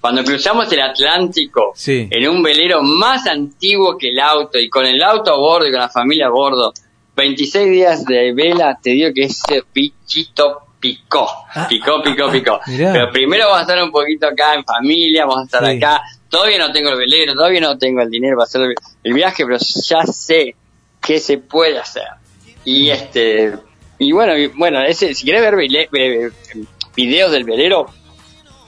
[0.02, 2.08] cuando cruzamos el Atlántico Sí.
[2.10, 5.72] en un velero más antiguo que el auto y con el auto a bordo y
[5.72, 6.74] con la familia a bordo,
[7.16, 11.28] 26 días de vela, te digo que ese bichito picó,
[11.68, 12.60] picó, picó, picó.
[12.68, 12.94] mirá.
[12.94, 15.78] Pero primero vamos a estar un poquito acá en familia, vamos a estar Sí.
[15.78, 16.02] acá.
[16.30, 18.62] Todavía no tengo el velero, todavía no tengo el dinero para hacer
[19.04, 20.56] el, viaje, pero ya sé
[21.02, 22.04] que se puede hacer.
[22.64, 23.54] Y este,
[23.98, 25.56] y bueno, y bueno, ese, si querés ver
[26.96, 27.88] videos del velero,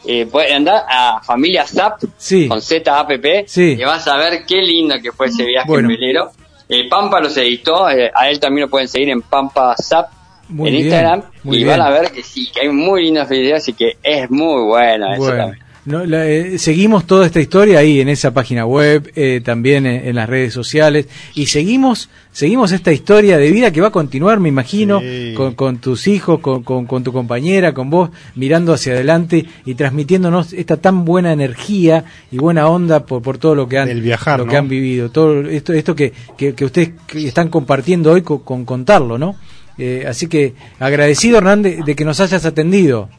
[0.05, 2.47] eh, pueden andar a Familia Zap Sí.
[2.47, 3.75] con Z-A-P-P Sí.
[3.79, 5.89] y vas a ver qué lindo que fue ese viaje Bueno.
[5.89, 6.31] en velero.
[6.69, 10.09] Eh, Pampa los editó, eh, a él también lo pueden seguir en Pampa Zap
[10.49, 11.67] Muy en bien, Instagram y bien.
[11.67, 15.13] van a ver que sí, que hay muy lindos videos y que es muy bueno
[15.13, 15.59] eso también.
[15.85, 20.07] No, la- eh, seguimos toda esta historia ahí en esa página web, eh, también en,
[20.07, 24.39] en las redes sociales y seguimos seguimos esta historia de vida que va a continuar,
[24.39, 25.33] me imagino, Sí.
[25.35, 29.73] con, con tus hijos, con, con- con tu compañera, con vos, mirando hacia adelante y
[29.73, 34.01] transmitiéndonos esta tan buena energía y buena onda por, por todo lo que han Del
[34.01, 34.51] viajar, lo ¿no?
[34.51, 38.65] que han vivido, todo esto esto que, que, que ustedes están compartiendo hoy con, con
[38.65, 39.35] contarlo, ¿no?
[39.77, 43.09] Eh, así que agradecido Hernán de- de que nos hayas atendido.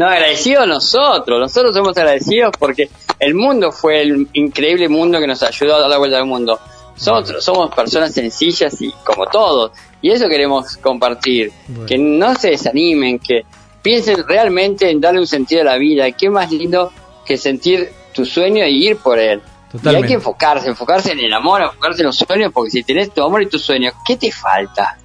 [0.00, 2.88] No, agradecidos nosotros, nosotros somos agradecidos porque
[3.18, 6.58] el mundo fue el increíble mundo que nos ayudó a dar la vuelta al mundo.
[6.96, 11.84] Nosotros somos personas sencillas y como todos, y eso queremos compartir, Bueno.
[11.84, 13.42] que no se desanimen, que
[13.82, 16.90] piensen realmente en darle un sentido a la vida, y qué más lindo
[17.26, 19.42] que sentir tu sueño y ir por él.
[19.68, 19.96] Y Totalmente.
[20.06, 23.22] hay que enfocarse, enfocarse en el amor, enfocarse en los sueños, porque si tenés tu
[23.22, 24.96] amor y tus sueños, ¿qué te falta?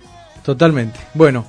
[0.41, 0.97] Totalmente.
[1.13, 1.43] Bueno,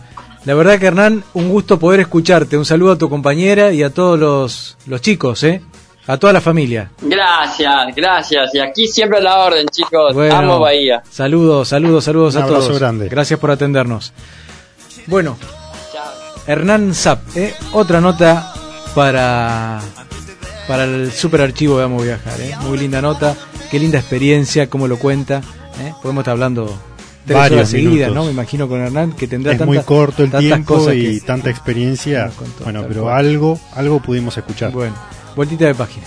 [0.47, 2.57] la verdad que Hernán, un gusto poder escucharte.
[2.57, 5.61] Un saludo a tu compañera y a todos los, los chicos, ¿eh?
[6.07, 6.93] A toda la familia.
[7.03, 10.15] Gracias, gracias, y aquí siempre a la orden, chicos.
[10.15, 11.03] Bueno, Amo Bahía.
[11.11, 12.79] Saludos, saludos, saludos Un a abrazo todos.
[12.79, 13.09] grande.
[13.09, 14.13] Gracias por atendernos.
[15.09, 15.37] Bueno,
[15.93, 16.05] Chao.
[16.47, 17.53] Hernán Zap, ¿eh?
[17.73, 18.55] otra nota
[18.95, 19.81] para,
[20.69, 22.41] para el super archivo de Amo Viajar.
[22.41, 22.55] ¿eh?
[22.61, 23.35] Muy linda nota,
[23.69, 25.39] qué linda experiencia, cómo lo cuenta.
[25.81, 25.93] ¿eh?
[26.03, 26.73] Podemos estar hablando
[27.27, 28.15] tres Varios horas seguidas, minutos.
[28.15, 28.25] ¿no?
[28.25, 31.51] Me imagino con Hernán que tendrá es tantas, muy corto el tiempo y que- tanta
[31.51, 32.31] experiencia.
[32.37, 33.19] Contó, Bueno, pero cual.
[33.27, 34.71] algo, algo pudimos escuchar.
[34.73, 34.95] Bueno,
[35.35, 36.07] vueltita de página.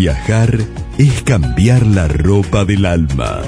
[0.00, 0.56] Viajar
[0.96, 3.42] es cambiar la ropa del alma.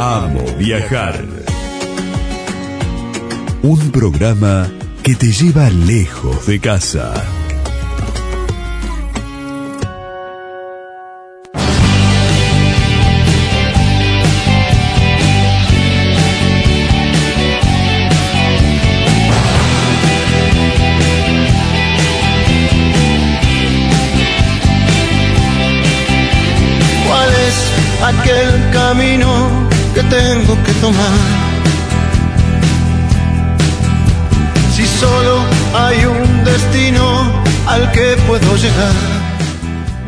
[0.00, 1.24] Amo viajar.
[3.62, 4.68] Un programa
[5.04, 7.12] que te lleva lejos de casa.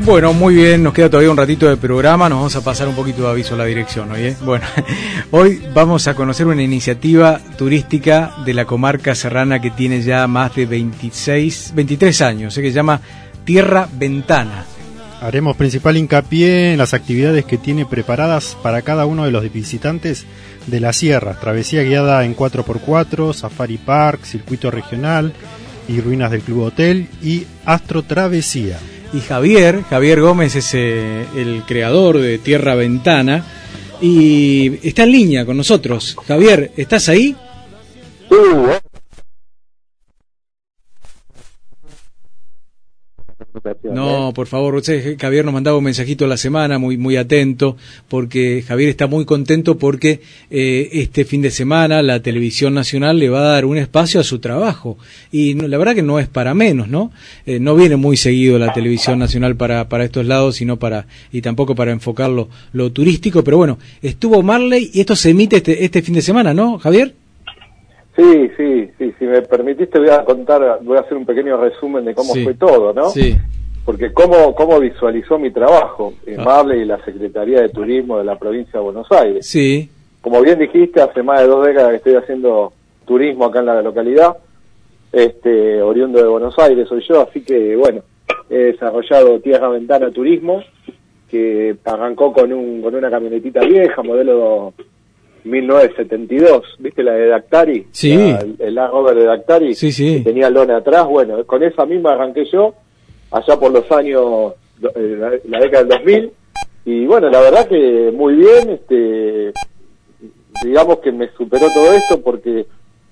[0.04, 2.94] Bueno, muy bien, nos queda todavía un ratito de programa, nos vamos a pasar un
[2.94, 4.36] poquito de aviso a la dirección hoy.
[4.44, 4.66] Bueno,
[5.30, 10.54] hoy vamos a conocer una iniciativa turística de la comarca serrana que tiene ya más
[10.56, 12.60] de 26, 23 años, ¿eh?
[12.60, 13.00] que se llama
[13.46, 14.66] Tierra Ventana.
[15.22, 20.26] Haremos principal hincapié en las actividades que tiene preparadas para cada uno de los visitantes
[20.66, 21.40] de la sierra.
[21.40, 25.32] Travesía guiada en 4x4, Safari Park, circuito regional
[25.88, 28.78] y ruinas del Club Hotel y Astro Travesía.
[29.14, 33.44] Y Javier, Javier Gómez es eh, el creador de Tierra Ventana
[34.00, 36.16] y está en línea con nosotros.
[36.26, 37.36] Javier, ¿estás ahí?
[43.94, 47.76] No, por favor, usted, Javier nos mandaba un mensajito a la semana, muy muy atento,
[48.08, 50.20] porque Javier está muy contento porque
[50.50, 54.24] eh, este fin de semana la televisión nacional le va a dar un espacio a
[54.24, 54.98] su trabajo
[55.32, 57.12] y no- la verdad que no es para menos, ¿no?
[57.46, 61.40] Eh, no viene muy seguido la televisión nacional para para estos lados, sino para y
[61.42, 66.02] tampoco para enfocarlo lo turístico, pero bueno, estuvo Marley y esto se emite este este
[66.02, 67.14] fin de semana, ¿no, Javier?
[68.16, 72.04] Sí, sí, sí, si me permitiste voy a contar, voy a hacer un pequeño resumen
[72.04, 72.44] de cómo Sí.
[72.44, 73.10] fue todo, ¿no?
[73.10, 73.34] Sí.
[73.84, 76.44] Porque cómo, cómo visualizó mi trabajo en Ah.
[76.44, 79.46] Marley y la Secretaría de Turismo de la provincia de Buenos Aires.
[79.46, 79.90] Sí.
[80.22, 82.72] Como bien dijiste, hace más de dos décadas que estoy haciendo
[83.04, 84.36] turismo acá en la localidad,
[85.12, 88.00] este, oriundo de Buenos Aires soy yo, así que bueno,
[88.48, 90.62] he desarrollado Tierra Ventana Turismo,
[91.30, 94.72] que arrancó con, un, con una camionetita vieja, modelo
[95.44, 97.86] 1972, ¿viste la de Dactari?
[97.92, 98.16] Sí.
[98.16, 100.18] La- el, el Land Rover de Dactari, Sí, sí.
[100.18, 102.74] que tenía lona atrás, bueno, con esa misma arranqué yo,
[103.34, 104.54] allá por los años,
[104.94, 106.32] eh, la, la década del 2000,
[106.86, 109.52] y bueno, la verdad que muy bien, este,
[110.64, 112.66] digamos que me superó todo esto porque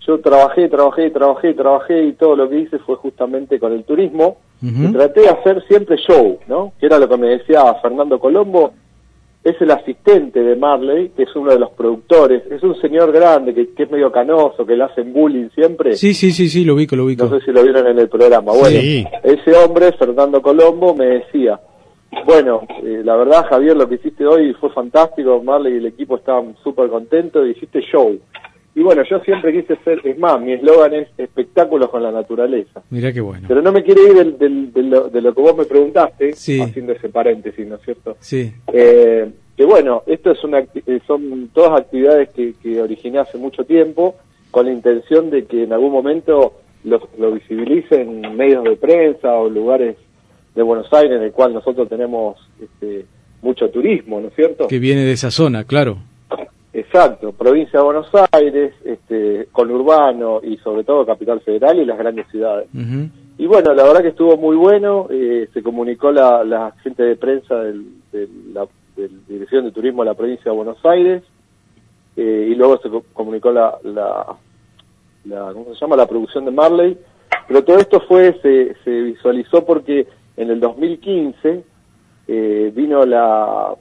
[0.06, 4.38] yo trabajé, trabajé, trabajé, trabajé y todo lo que hice fue justamente con el turismo.
[4.64, 6.72] Y traté de hacer siempre show, ¿no?
[6.78, 8.72] Que era lo que me decía Fernando Colombo,
[9.44, 13.52] es el asistente de Marley, que es uno de los productores, es un señor grande
[13.52, 15.96] que, que es medio canoso, que le hacen bullying siempre.
[15.96, 17.24] Sí, sí, sí, sí, lo ubico, lo ubico.
[17.24, 18.52] No sé si lo vieron en el programa.
[18.52, 19.04] Bueno, Sí.
[19.24, 21.58] ese hombre, Fernando Colombo, me decía,
[22.26, 26.16] bueno, eh, la verdad, Javier, lo que hiciste hoy fue fantástico, Marley y el equipo
[26.16, 28.16] estaban súper contentos, hiciste show.
[28.74, 32.82] Y bueno, yo siempre quise ser, es más, mi eslogan es espectáculos con la naturaleza.
[32.90, 33.44] Mirá qué bueno.
[33.46, 36.32] Pero no me quiero ir del, del- de, lo, de lo que vos me preguntaste,
[36.32, 36.58] Sí.
[36.60, 38.16] haciendo ese paréntesis, ¿no es cierto?
[38.20, 38.50] Sí.
[38.72, 43.64] Eh, que bueno, esto es una, eh, son todas actividades que, que originé hace mucho
[43.64, 44.16] tiempo
[44.50, 46.54] con la intención de que en algún momento
[46.84, 49.96] lo, lo visibilicen medios de prensa o lugares
[50.54, 53.04] de Buenos Aires en el cual nosotros tenemos este,
[53.42, 54.66] mucho turismo, ¿no es cierto?
[54.68, 55.98] Que viene de esa zona, claro.
[56.74, 62.26] Exacto, provincia de Buenos Aires, este, conurbano y sobre todo Capital Federal y las grandes
[62.30, 62.68] ciudades.
[63.38, 67.16] Y bueno, la verdad que estuvo muy bueno, eh, se comunicó la, la gente de
[67.16, 68.66] prensa del, de la
[69.28, 71.22] Dirección de Turismo de la provincia de Buenos Aires,
[72.16, 74.36] eh, y luego se co- comunicó la, la,
[75.24, 75.96] la, ¿cómo se llama?
[75.96, 76.96] La producción de Marley,
[77.48, 80.06] pero todo esto fue, se, se visualizó porque
[80.36, 81.64] en el 2015
[82.28, 83.74] eh, vino la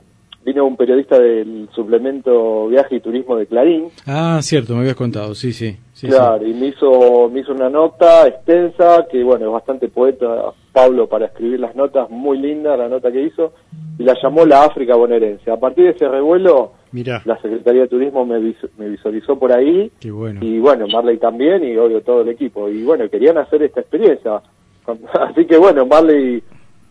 [0.45, 5.35] vino un periodista del suplemento Viaje y Turismo de Clarín, Ah, cierto, me habías contado,
[5.35, 5.77] sí, sí.
[5.93, 10.51] sí, claro, y me hizo, me hizo una nota extensa, que bueno, es bastante poeta
[10.71, 13.53] Pablo para escribir las notas, muy linda la nota que hizo,
[13.99, 15.51] y la llamó la África bonaerense.
[15.51, 19.51] A partir de ese revuelo, Mira, la Secretaría de Turismo me, vis- me visualizó por
[19.51, 20.39] ahí, Qué bueno.
[20.43, 24.41] y bueno, Marley también, y obvio todo el equipo, y bueno, querían hacer esta experiencia.
[25.13, 26.41] Así que bueno, Marley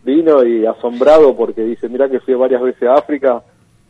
[0.05, 3.43] vino y asombrado porque dice, mira que fui varias veces a África,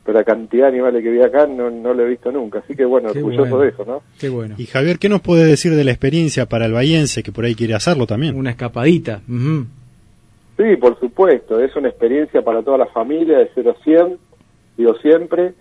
[0.05, 2.61] pero la cantidad de animales que vi acá no, no lo he visto nunca.
[2.61, 3.59] Así que bueno, Qué orgulloso bueno.
[3.65, 4.03] de eso, ¿no?
[4.19, 4.55] Qué bueno.
[4.59, 7.55] y Javier, ¿qué nos puede decir de la experiencia para el bahiense que por ahí
[7.55, 8.37] quiere hacerlo también?
[8.37, 9.21] Una escapadita.
[9.29, 9.67] ujú.
[10.57, 14.19] Sí, por supuesto, es una experiencia para toda la familia de 0 a 100,
[14.77, 15.55] digo siempre.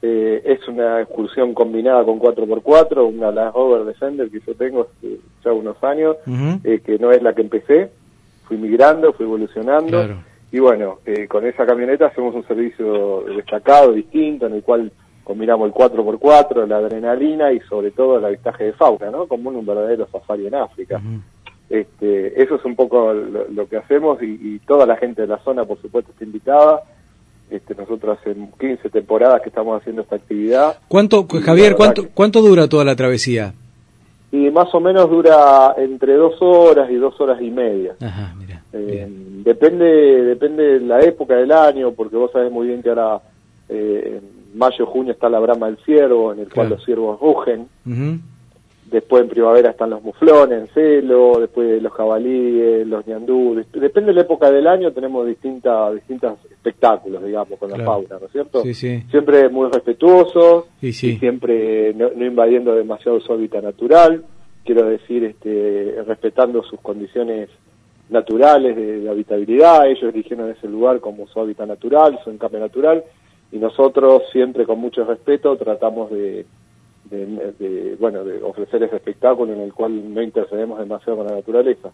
[0.00, 5.16] Eh, es una excursión combinada con 4x4, una Land Rover Defender que yo tengo hace
[5.44, 6.16] ya unos años,
[6.64, 7.90] eh, que no es la que empecé.
[8.46, 9.88] Fui migrando, fui evolucionando.
[9.88, 10.16] Claro.
[10.52, 14.90] Y bueno, eh, con esa camioneta hacemos un servicio destacado, distinto, en el cual
[15.24, 19.26] combinamos el 4x4, la adrenalina y sobre todo el avistaje de fauna, ¿no?
[19.26, 21.00] Como un verdadero safari en África.
[21.68, 25.28] Este, eso es un poco lo, lo que hacemos y, y toda la gente de
[25.28, 26.82] la zona, por supuesto, está invitada.
[27.50, 30.78] Este, nosotros hace 15 temporadas que estamos haciendo esta actividad.
[30.88, 33.52] ¿Cuánto, Javier, cuánto, que- cuánto dura toda la travesía?
[34.32, 37.94] Y más o menos dura entre dos horas y dos horas y media.
[38.00, 38.62] Ajá, mira.
[38.72, 39.86] Eh, depende
[40.24, 43.20] depende de la época del año, porque vos sabés muy bien que ahora
[43.68, 47.68] eh, en mayo, junio está la brama del ciervo, en el cual los ciervos rugen.
[48.90, 53.56] Después en primavera están los muflones, en celo, después los jabalíes, los ñandú.
[53.56, 58.18] Dep- Depende de la época del año, tenemos distintas distintos espectáculos, digamos, con la fauna,
[58.20, 58.62] ¿no es cierto?
[58.62, 59.02] Sí, sí.
[59.10, 61.10] Siempre muy respetuosos Y sí.
[61.12, 64.24] y siempre no, no invadiendo demasiado su hábitat natural,
[64.64, 67.48] quiero decir, este, respetando sus condiciones
[68.08, 73.02] naturales de, de habitabilidad, ellos eligieron ese lugar como su hábitat natural, su encampe natural,
[73.50, 76.46] y nosotros siempre con mucho respeto tratamos de,
[77.10, 81.34] de- de, bueno, de ofrecer ese espectáculo en el cual no intercedemos demasiado con la
[81.36, 81.90] naturaleza.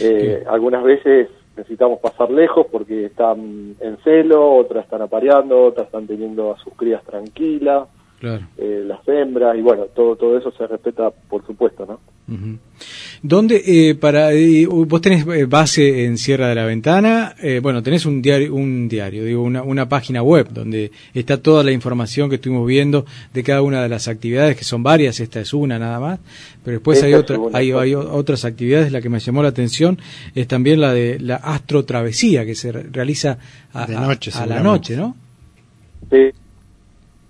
[0.00, 6.06] Eh, algunas veces necesitamos pasar lejos porque están en celo, otras están apareando, otras están
[6.06, 7.88] teniendo a sus crías tranquilas,
[8.20, 8.46] Claro.
[8.58, 12.00] eh, las hembras, y bueno, todo, todo eso se respeta, por supuesto, ¿no?
[12.34, 12.58] Ujú.
[13.22, 17.34] ¿Dónde, eh, para, eh, vos tenés eh, base en Sierra de la Ventana?
[17.42, 21.64] Eh, bueno, tenés un diario, un diario, digo, una, una página web donde está toda
[21.64, 23.04] la información que estuvimos viendo
[23.34, 26.20] de cada una de las actividades, que son varias, esta es una nada más,
[26.64, 29.98] pero después Esta hay, otra, hay, hay otras actividades, la que me llamó la atención
[30.34, 33.38] es también la de la astrotravesía, que se re- realiza
[33.72, 35.16] a, De a- noche, a la noche, ¿no?
[36.10, 36.30] Sí.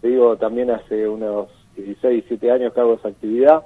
[0.01, 3.63] Te digo, también hace unos 16, 17 años que hago esa actividad.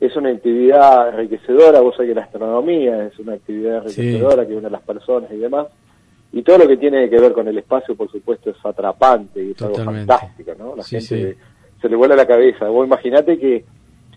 [0.00, 4.66] Es una actividad enriquecedora, vos sabés que la astronomía es una actividad enriquecedora que une
[4.68, 5.66] a las personas y demás.
[6.32, 9.50] Y todo lo que tiene que ver con el espacio, por supuesto, es atrapante y
[9.52, 10.76] es algo fantástico, ¿no?
[10.76, 11.38] La Sí, gente sí.
[11.80, 12.68] se le vuela la cabeza.
[12.68, 13.64] Vos imaginate que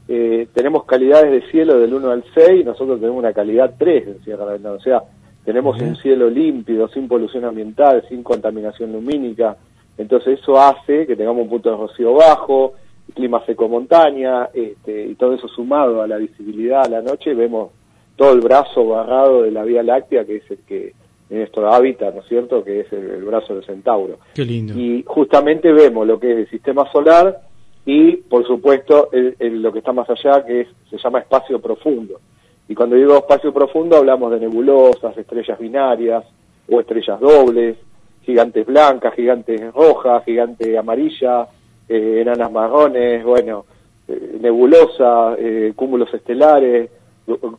[0.08, 4.08] eh, tenemos calidades de cielo del 1 al 6 y nosotros tenemos una calidad 3
[4.08, 4.76] en Sierra Ventana.
[4.76, 5.02] O sea,
[5.46, 5.90] tenemos Bien.
[5.92, 9.56] un cielo límpido, sin polución ambiental, sin contaminación lumínica.
[9.98, 12.74] Entonces eso hace que tengamos un punto de rocío bajo,
[13.12, 17.72] clima seco montaña, este, y todo eso sumado a la visibilidad a la noche, vemos
[18.16, 20.94] todo el brazo barrado de la Vía Láctea, que es el que
[21.30, 24.18] en nuestro hábitat, ¿no es cierto?, que es el, el brazo del centauro.
[24.36, 24.74] Qué lindo.
[24.78, 27.40] Y justamente vemos lo que es el sistema solar
[27.86, 31.60] y, por supuesto, el- el- lo que está más allá, que es, se llama espacio
[31.62, 32.20] profundo.
[32.68, 36.24] Y cuando digo espacio profundo hablamos de nebulosas, estrellas binarias
[36.70, 37.78] o estrellas dobles,
[38.24, 41.48] gigantes blancas, gigantes rojas, gigante amarilla, eh,
[41.96, 43.66] enanas marrones, bueno,
[44.08, 46.90] eh, nebulosas, eh, cúmulos estelares,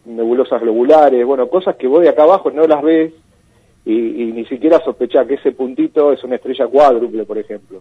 [0.05, 3.13] nebulosas globulares, bueno, cosas que vos de acá abajo no las ves
[3.85, 7.81] y, y ni siquiera sospechar que ese puntito es una estrella cuádruple, por ejemplo.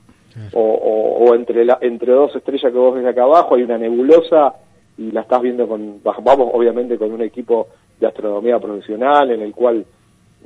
[0.54, 3.78] O, o- o entre, la, entre dos estrellas que vos ves acá abajo hay una
[3.78, 4.54] nebulosa
[4.98, 7.68] y la estás viendo con, vamos obviamente con un equipo
[8.00, 9.86] de astronomía profesional en el cual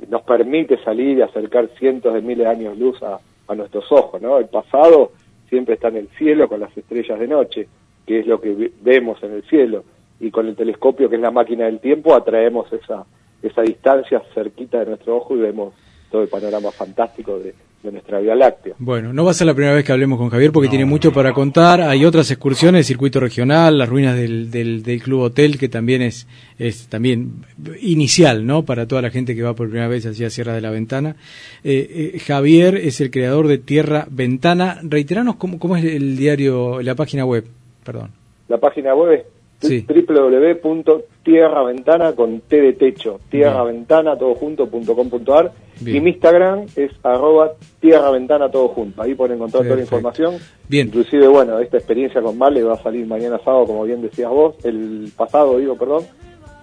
[0.08, 4.20] nos permite salir y acercar cientos de miles de años luz a, a nuestros ojos,
[4.20, 4.38] ¿no?
[4.38, 5.12] El pasado
[5.48, 7.68] siempre está en el cielo con las estrellas de noche,
[8.06, 9.84] que es lo que ve- vemos en el cielo,
[10.20, 13.04] y con el telescopio, que es la máquina del tiempo, atraemos esa,
[13.42, 15.74] esa distancia cerquita de nuestro ojo y vemos
[16.10, 18.74] todo el panorama fantástico de, de nuestra Vía Láctea.
[18.78, 21.12] Bueno, no va a ser la primera vez que hablemos con Javier porque tiene mucho
[21.12, 21.80] para contar.
[21.82, 26.26] Hay otras excursiones, circuito regional, las ruinas del, del, del Club Hotel, que también es,
[26.58, 27.44] es también
[27.80, 28.64] inicial, ¿no?
[28.64, 31.14] Para toda la gente que va por primera vez hacia Sierra de la Ventana.
[31.62, 34.80] Eh, eh, Javier es el creador de Tierra Ventana.
[34.82, 37.44] Reiteranos cómo, cómo es el diario, la página web,
[37.84, 38.10] perdón.
[38.48, 39.22] La página web es
[39.58, 39.86] Sí.
[39.88, 45.50] www.tierraventana con T de techo, tierraventana todo junto punto com punto ar,
[45.80, 45.96] Bien.
[45.96, 50.36] y mi Instagram es arroba tierraventana todo junto, ahí pueden encontrar toda la información.
[50.68, 50.86] Bien.
[50.86, 54.56] Inclusive, bueno, esta experiencia con Marley va a salir mañana sábado, como bien decías vos,
[54.64, 56.04] el pasado, digo, perdón,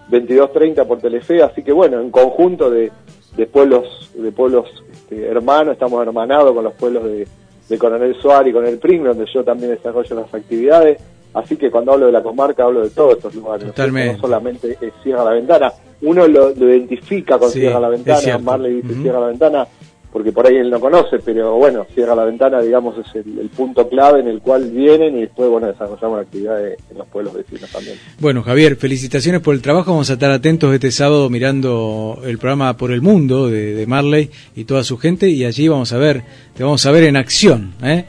[0.09, 2.91] 22.30 por Telefe, así que bueno, en conjunto de,
[3.37, 7.27] de pueblos, de pueblos este, hermanos, estamos hermanados con los pueblos de,
[7.69, 11.01] de Coronel Suárez y Coronel Pring, donde yo también desarrollo las actividades,
[11.33, 13.65] así que cuando hablo de la comarca hablo de todos estos lugares.
[13.67, 14.13] Totalmente.
[14.15, 15.71] no solamente es Sierra la Ventana,
[16.01, 18.37] uno lo, lo identifica con Sí, Sierra la Ventana.
[18.39, 19.01] Marley dice Ujú.
[19.03, 19.67] Sierra la Ventana,
[20.11, 23.49] porque por ahí él no conoce, pero bueno, Sierra la Ventana, digamos, es el, el
[23.49, 27.67] punto clave en el cual vienen y después, bueno, desarrollamos actividades en los pueblos vecinos
[27.71, 27.95] también.
[28.19, 29.89] Bueno, Javier, felicitaciones por el trabajo.
[29.91, 34.29] Vamos a estar atentos este sábado mirando el programa Por el Mundo de, de Marley
[34.55, 36.21] y toda su gente y allí vamos a ver,
[36.55, 38.05] te vamos a ver en acción, ¿eh?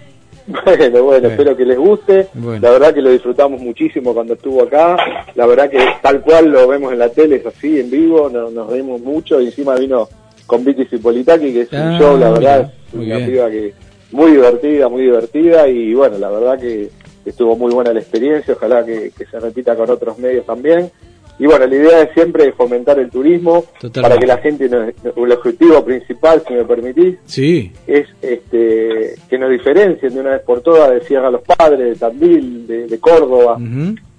[0.47, 2.28] Bueno, bueno, espero que les guste.
[2.34, 2.61] Bueno.
[2.61, 4.97] La verdad que lo disfrutamos muchísimo cuando estuvo acá.
[5.34, 8.51] La verdad que tal cual lo vemos en la tele, es así, en vivo, no-
[8.51, 9.40] nos reímos mucho.
[9.40, 10.09] Y encima vino
[10.47, 13.30] con Vitis y Politaki, que es Ah, un show, la verdad, muy una bien.
[13.30, 13.72] piba que
[14.12, 15.66] muy divertida, muy divertida.
[15.68, 16.90] Y bueno, la verdad que
[17.24, 18.53] estuvo muy buena la experiencia.
[18.55, 20.90] Ojalá que, que se repita con otros medios también.
[21.39, 24.03] Y bueno, la idea es siempre fomentar el turismo Totalmente.
[24.03, 29.39] para que la gente, nos- el objetivo principal, si me permitís, Sí, es este que
[29.39, 32.99] nos diferencien de una vez por todas de Sierra Los Padres, de Tandil, de, de
[33.01, 33.59] Córdoba.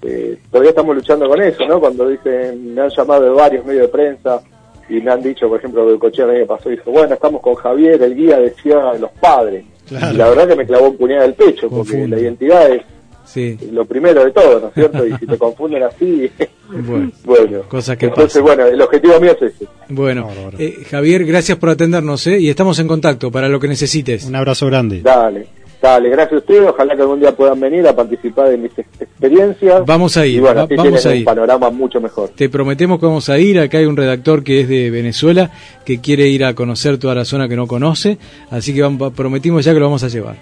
[0.02, 1.80] Eh, todavía estamos luchando con eso, ¿no?
[1.80, 4.40] Cuando dicen, me han llamado de varios medios de prensa
[4.88, 7.54] y me han dicho, por ejemplo, que Cochea el año pasó, dijo, bueno, estamos con
[7.54, 9.64] Javier, el guía de Sierra de Los Padres.
[9.88, 10.14] Claro.
[10.14, 12.82] Y la verdad que me clavó un puñal del pecho, porque la identidad es
[13.26, 13.58] sí.
[13.72, 15.06] lo primero de todo, ¿no es cierto?
[15.06, 16.30] Y si te confunden así,
[16.70, 17.62] Bueno, bueno.
[17.68, 19.66] Cosas que Entonces, bueno, el objetivo mío es ese.
[19.90, 20.28] bueno.
[20.58, 22.40] Eh, Javier, gracias por atendernos, ¿eh?
[22.40, 24.24] Y estamos en contacto para lo que necesites.
[24.24, 25.00] Un abrazo grande.
[25.02, 25.46] Dale,
[25.80, 26.68] dale, gracias a ustedes.
[26.68, 29.84] Ojalá que algún día puedan venir a participar de mis ex- experiencias.
[29.86, 31.18] Vamos a ir, Y bueno, va- así vamos a ir.
[31.20, 32.30] un panorama mucho mejor.
[32.30, 33.58] Te prometemos que vamos a ir.
[33.60, 35.50] Acá hay un redactor que es de Venezuela
[35.84, 38.18] que quiere ir a conocer toda la zona que no conoce.
[38.50, 40.36] Así que vamos- prometimos ya que lo vamos a llevar.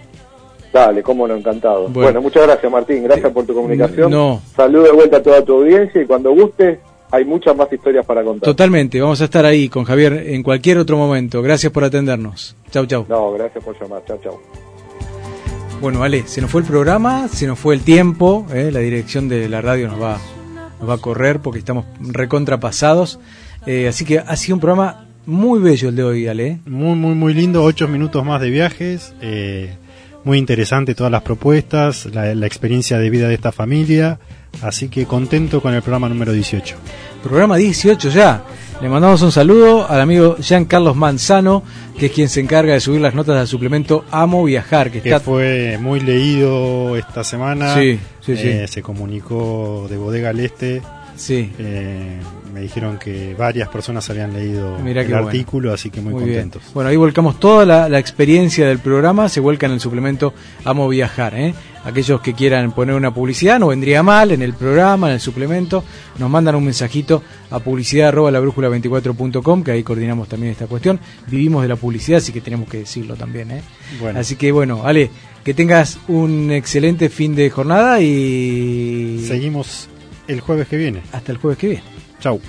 [0.75, 1.83] Dale, cómo no, encantado.
[1.83, 2.01] Bueno.
[2.01, 4.11] Bueno, muchas gracias Martín, gracias por tu comunicación.
[4.11, 4.43] no.
[4.57, 6.81] Saludo de vuelta a toda tu audiencia y cuando guste
[7.13, 8.45] hay muchas más historias para contar.
[8.45, 11.43] Totalmente, vamos a estar ahí con Javier en cualquier otro momento.
[11.43, 12.57] Gracias por atendernos.
[12.73, 13.07] Chau, chau.
[13.09, 14.03] No, gracias por llamar.
[14.05, 14.41] Chao, chao.
[15.81, 18.71] Bueno, vale, se nos fue el programa, se nos fue el tiempo, ¿eh?
[18.73, 20.19] la dirección de la radio nos va,
[20.81, 23.21] nos va a correr porque estamos recontrapasados.
[23.65, 26.47] Eh, así que ha sido un programa muy bello el de hoy, Ale.
[26.49, 26.59] ¿eh?
[26.67, 27.63] Muy, muy, muy lindo.
[27.63, 29.15] Ocho minutos más de viajes.
[29.21, 29.77] eh,
[30.25, 34.19] muy interesante todas las propuestas, la, la experiencia de vida de esta familia.
[34.63, 36.77] Así que contento con el programa número 18.
[37.23, 38.43] Programa 18 ya.
[38.81, 41.63] Le mandamos un saludo al amigo Jean Carlos Manzano,
[41.99, 45.11] que es quien se encarga de subir las notas al suplemento Amo Viajar, que Que
[45.11, 47.75] está fue muy leído esta semana.
[47.75, 48.49] Sí, sí, sí.
[48.49, 50.83] Eh, Se comunicó de Bodega al Este.
[51.17, 51.51] Sí.
[51.59, 52.19] Eh,
[52.53, 55.27] me dijeron que varias personas habían leído Mirá el bueno.
[55.27, 56.43] artículo, así que muy, Muy bien.
[56.43, 56.73] contentos.
[56.73, 60.35] Bueno, ahí volcamos toda la, la experiencia del programa, se vuelca en el suplemento
[60.65, 61.35] Amo Viajar.
[61.35, 61.55] ¿eh?
[61.85, 65.85] Aquellos que quieran poner una publicidad, no vendría mal en el programa, en el suplemento,
[66.19, 70.67] nos mandan un mensajito a publicidad arroba la brújula 24.com, que ahí coordinamos también esta
[70.67, 70.99] cuestión.
[71.27, 73.51] Vivimos de la publicidad, así que tenemos que decirlo también.
[73.51, 73.63] ¿eh?
[74.01, 74.19] Bueno.
[74.21, 75.11] Así que bueno, Ale,
[75.45, 79.89] que tengas un excelente fin de jornada y Seguimos
[80.29, 81.03] el jueves que viene.
[81.13, 81.85] hasta el jueves que viene.
[82.21, 82.41] Chau.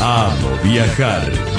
[0.00, 1.49] Amo viajar.